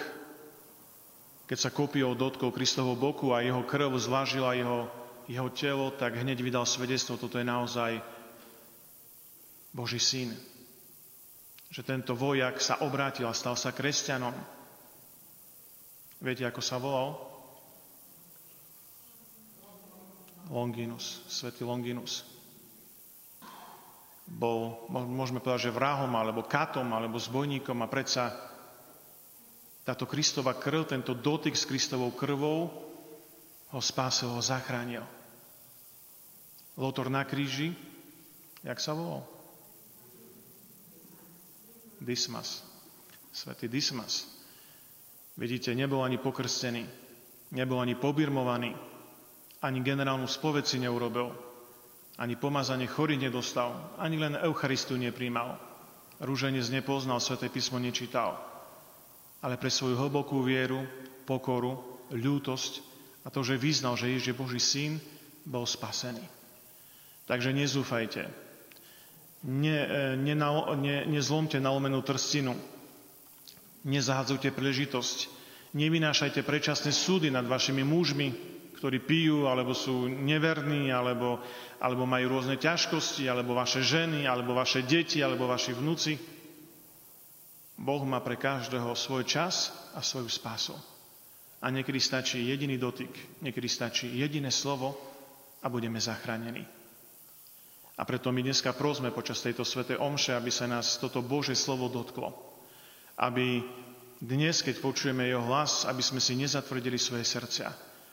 [1.46, 4.90] keď sa kopiou dotkol Kristovho boku a jeho krv zvážila jeho
[5.28, 8.00] jeho telo, tak hneď vydal svedectvo, toto je naozaj
[9.76, 10.32] Boží syn.
[11.68, 14.32] Že tento vojak sa obrátil a stal sa kresťanom.
[16.18, 17.14] Viete, ako sa volal?
[20.48, 22.24] Longinus, svätý Longinus.
[24.28, 28.32] Bol, môžeme povedať, že vrahom, alebo katom, alebo zbojníkom a predsa
[29.88, 32.68] táto Kristova krv, tento dotyk s Kristovou krvou
[33.72, 35.00] ho spásil, ho zachránil.
[36.76, 37.72] Lotor na kríži,
[38.60, 39.24] jak sa volal?
[42.00, 42.64] Dismas.
[43.32, 44.26] Svetý Dismas.
[45.38, 46.82] Vidíte, nebol ani pokrstený,
[47.54, 48.74] nebol ani pobirmovaný,
[49.62, 51.30] ani generálnu spoveď si neurobil,
[52.18, 55.54] ani pomazanie chorý nedostal, ani len Eucharistu nepríjmal.
[56.18, 58.34] Rúženec nepoznal, Sveté písmo nečítal.
[59.38, 60.82] Ale pre svoju hlbokú vieru,
[61.22, 61.78] pokoru,
[62.10, 62.82] ľútosť
[63.22, 64.98] a to, že vyznal, že Ježiš je Boží syn,
[65.46, 66.26] bol spasený.
[67.30, 68.47] Takže nezúfajte.
[69.46, 72.58] Ne, e, ne, ne, nezlomte nalomenú trstinu.
[73.86, 75.18] Nezahádzujte príležitosť.
[75.78, 78.28] Nevynášajte predčasné súdy nad vašimi mužmi,
[78.82, 81.38] ktorí pijú, alebo sú neverní, alebo,
[81.78, 86.18] alebo majú rôzne ťažkosti, alebo vaše ženy, alebo vaše deti, alebo vaši vnúci.
[87.78, 90.74] Boh má pre každého svoj čas a svoju spásu.
[91.62, 93.10] A niekedy stačí jediný dotyk,
[93.42, 94.94] niekedy stačí jediné slovo
[95.62, 96.77] a budeme zachránení.
[97.98, 101.90] A preto my dneska prosme počas tejto svetej omše, aby sa nás toto Bože slovo
[101.90, 102.30] dotklo.
[103.18, 103.66] Aby
[104.22, 107.68] dnes, keď počujeme jeho hlas, aby sme si nezatvrdili svoje srdcia,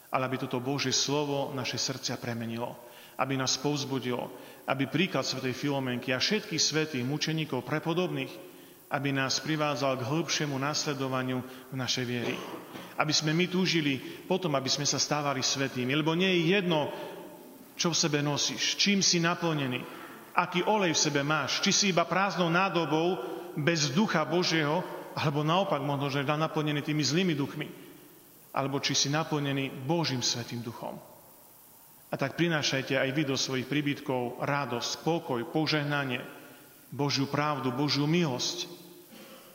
[0.10, 2.74] ale aby toto Bože slovo naše srdcia premenilo.
[3.16, 4.28] Aby nás povzbudilo,
[4.66, 8.34] aby príklad svetej Filomenky a všetkých svetých mučeníkov prepodobných,
[8.90, 12.36] aby nás privádzal k hĺbšiemu následovaniu v našej viery.
[12.98, 15.94] Aby sme my túžili potom, aby sme sa stávali svetými.
[15.94, 16.90] Lebo nie je jedno,
[17.76, 18.80] Čo v sebe nosíš?
[18.80, 19.84] Čím si naplnený?
[20.36, 21.60] Aký olej v sebe máš?
[21.64, 23.20] Či si iba prázdnou nádobou
[23.56, 24.84] bez ducha Božieho,
[25.16, 27.68] alebo naopak možno, že naplnený tými zlými duchmi,
[28.52, 31.00] alebo či si naplnený Božím Svetým duchom.
[32.12, 36.24] A tak prinášajte aj vy do svojich príbytkov radosť, pokoj, požehnanie,
[36.92, 38.72] Božiu pravdu, Božiu milosť.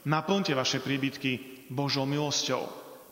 [0.04, 2.68] Naplňte vaše príbytky Božou milosťou.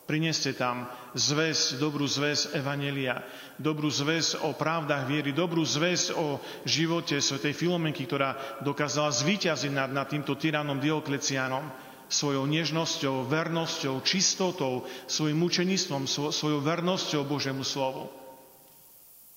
[0.08, 3.20] Prineste tam zväz, dobrú zväz Evanelia,
[3.60, 9.92] dobrú zväz o právdach viery, dobrú zväz o živote svätej Filomenky, ktorá dokázala zvíťaziť nad,
[9.92, 11.68] nad týmto tyranom Dioklecianom
[12.08, 18.08] svojou nežnosťou, vernosťou, čistotou, svojim mučenictvom, svojou vernosťou Božemu slovu.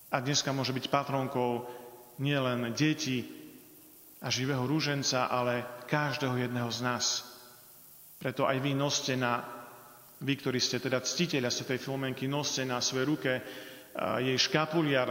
[0.08, 1.68] A dneska môže byť patronkou
[2.16, 3.28] nielen detí
[4.24, 7.28] a živého rúženca, ale každého jedného z nás.
[8.24, 9.61] Preto aj vy noste na
[10.22, 13.42] vy, ktorí ste teda ctiteľa tej Filomenky, noste na svojej ruke
[14.22, 15.10] jej škapuliar.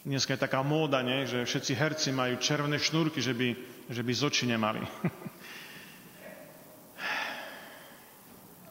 [0.00, 1.28] Dneska je taká móda, nie?
[1.28, 3.52] že všetci herci majú červené šnúrky, že by,
[3.92, 4.80] že by z oči nemali.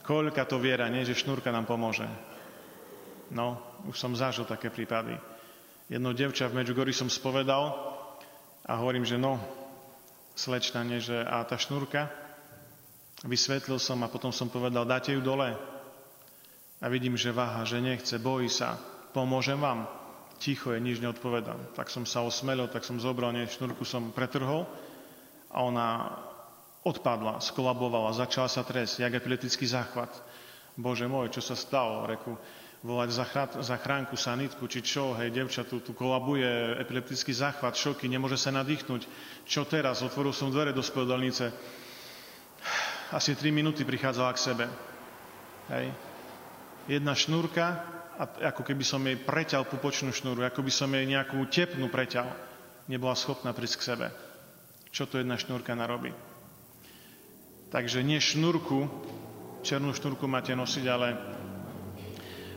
[0.09, 1.05] Koľka to viera, nie?
[1.05, 2.09] že šnúrka nám pomôže.
[3.30, 5.13] No, už som zažil také prípady.
[5.86, 7.78] Jedno devča v Medžugorí som spovedal
[8.65, 9.38] a hovorím, že no,
[10.34, 12.09] slečna, nie, že a tá šnúrka,
[13.28, 15.51] Vysvetlil som a potom som povedal, dáte ju dole.
[16.80, 18.80] A vidím, že váha, že nechce, bojí sa.
[19.11, 19.84] Pomôžem vám?
[20.39, 21.76] Ticho je, nič neodpovedám.
[21.76, 24.63] Tak som sa osmelil, tak som zobral, nie, šnúrku som pretrhol
[25.51, 26.15] a ona
[26.88, 30.07] odpadla, skolabovala, začala sa tresť, jak epileptický záchvat.
[30.80, 32.07] Bože môj, čo sa stalo?
[32.07, 32.39] Reku,
[32.88, 33.20] volať
[33.59, 39.01] zachránku, sanitku, či čo, hej, devča tu, tu kolabuje, epileptický záchvat, šoky, nemôže sa nadýchnuť.
[39.43, 39.99] Čo teraz?
[39.99, 41.51] Otvoril som dvere do spovedalnice
[43.10, 44.66] asi 3 minúty prichádzala k sebe.
[45.74, 45.89] Hej.
[46.89, 47.86] Jedna šnúrka,
[48.41, 52.30] ako keby som jej preťal pupočnú šnúru, ako by som jej nejakú tepnú preťal.
[52.89, 54.07] Nebola schopná prísť k sebe.
[54.89, 56.10] Čo to jedna šnúrka narobí?
[57.70, 58.89] Takže nie šnúrku,
[59.62, 61.07] černú šnúrku máte nosiť, ale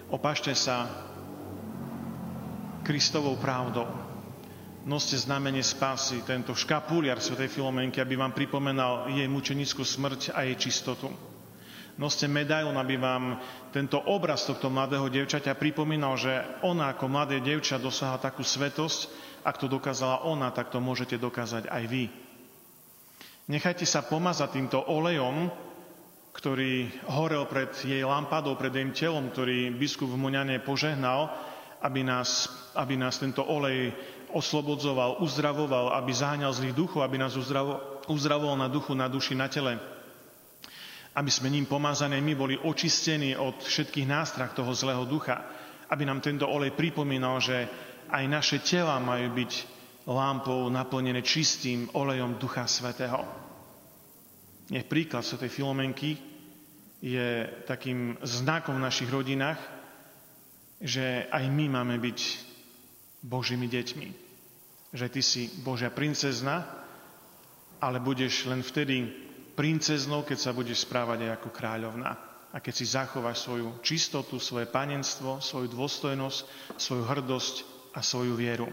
[0.08, 0.88] opašte sa
[2.80, 4.11] Kristovou pravdou
[4.82, 7.38] noste znamenie spásy, tento škapuliar Sv.
[7.46, 11.10] Filomenky, aby vám pripomenal jej mučenickú smrť a jej čistotu.
[12.00, 13.36] Noste medailon, aby vám
[13.68, 16.32] tento obraz tohto mladého devčaťa pripomínal, že
[16.64, 19.12] ona ako mladé devča dosáha takú svetosť,
[19.44, 22.04] ak to dokázala ona, tak to môžete dokázať aj vy.
[23.50, 25.52] Nechajte sa pomazať týmto olejom,
[26.32, 31.28] ktorý horel pred jej lampadou, pred jej telom, ktorý biskup v Moňane požehnal,
[31.84, 33.92] aby nás, aby nás tento olej
[34.32, 39.46] oslobodzoval, uzdravoval, aby záňal zlých duchov, aby nás uzdravo, uzdravoval na duchu, na duši, na
[39.48, 39.78] tele.
[41.12, 45.44] Aby sme ním pomazané my boli očistení od všetkých nástrach toho zlého ducha.
[45.92, 47.68] Aby nám tento olej pripomínal, že
[48.08, 49.52] aj naše tela majú byť
[50.08, 53.22] lámpou naplnené čistým olejom Ducha Svetého.
[54.72, 56.16] Nech príklad Svetej Filomenky
[57.02, 59.58] je takým znakom v našich rodinách,
[60.82, 62.18] že aj my máme byť
[63.22, 64.21] Božími deťmi.
[64.92, 66.68] Že ty si Božia princezna,
[67.80, 69.08] ale budeš len vtedy
[69.56, 72.12] princeznou, keď sa budeš správať aj ako kráľovná.
[72.52, 76.38] A keď si zachováš svoju čistotu, svoje panenstvo, svoju dôstojnosť,
[76.76, 77.54] svoju hrdosť
[77.96, 78.68] a svoju vieru.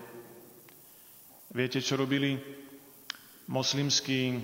[1.49, 2.37] Viete, čo robili
[3.49, 4.37] moslimskí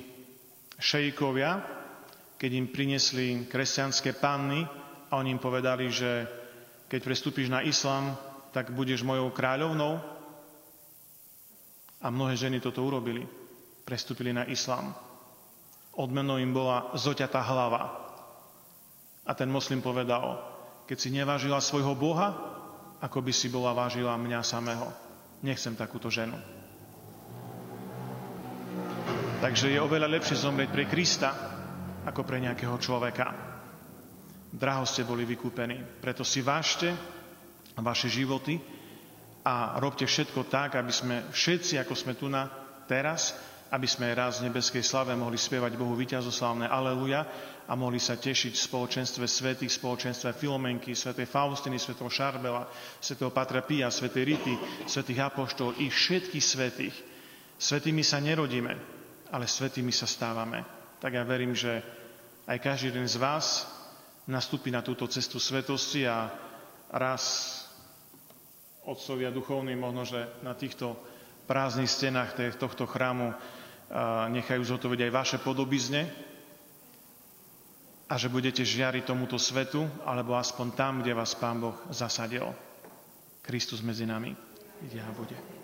[0.79, 1.61] šejkovia,
[2.39, 4.65] keď im priniesli kresťanské panny
[5.11, 6.25] a oni im povedali, že
[6.89, 8.15] keď prestúpiš na islám,
[8.51, 10.14] tak budeš mojou kráľovnou.
[12.05, 13.25] A mnohé ženy toto urobili.
[13.81, 14.93] Prestúpili na islám.
[15.97, 17.81] Odmenou im bola zoťatá hlava.
[19.25, 20.37] A ten moslim povedal,
[20.85, 22.29] keď si nevážila svojho Boha,
[23.01, 24.85] ako by si bola vážila mňa samého.
[25.41, 26.37] Nechcem takúto ženu.
[29.41, 31.29] Takže je oveľa lepšie zomrieť pre Krista,
[32.05, 33.33] ako pre nejakého človeka.
[34.53, 35.81] Draho ste boli vykúpení.
[36.05, 36.93] Preto si vážte
[37.81, 38.74] vaše životy
[39.45, 42.49] a robte všetko tak, aby sme všetci, ako sme tu na
[42.89, 43.37] teraz,
[43.69, 47.21] aby sme raz v nebeskej slave mohli spievať Bohu víťazoslavné Aleluja
[47.69, 52.65] a mohli sa tešiť v spoločenstve svetých, spoločenstve Filomenky, svetej Faustiny, svetého Šarbela,
[52.97, 54.53] svetého Patra Pia, svetej Rity,
[54.89, 56.95] svetých Apoštol i všetkých svetých.
[57.57, 58.73] Svetými sa nerodíme,
[59.29, 60.61] ale svetými sa stávame.
[60.97, 61.81] Tak ja verím, že
[62.49, 63.65] aj každý jeden z vás
[64.25, 66.29] nastúpi na túto cestu svetosti a
[66.89, 67.54] raz
[68.85, 70.95] otcovia duchovní možno, že na týchto
[71.45, 73.33] prázdnych stenách tohto chrámu
[74.33, 76.09] nechajú zhotoviť aj vaše podobizne
[78.05, 82.45] a že budete žiariť tomuto svetu, alebo aspoň tam, kde vás Pán Boh zasadil.
[83.41, 84.33] Kristus medzi nami.
[84.85, 85.54] ide a bude.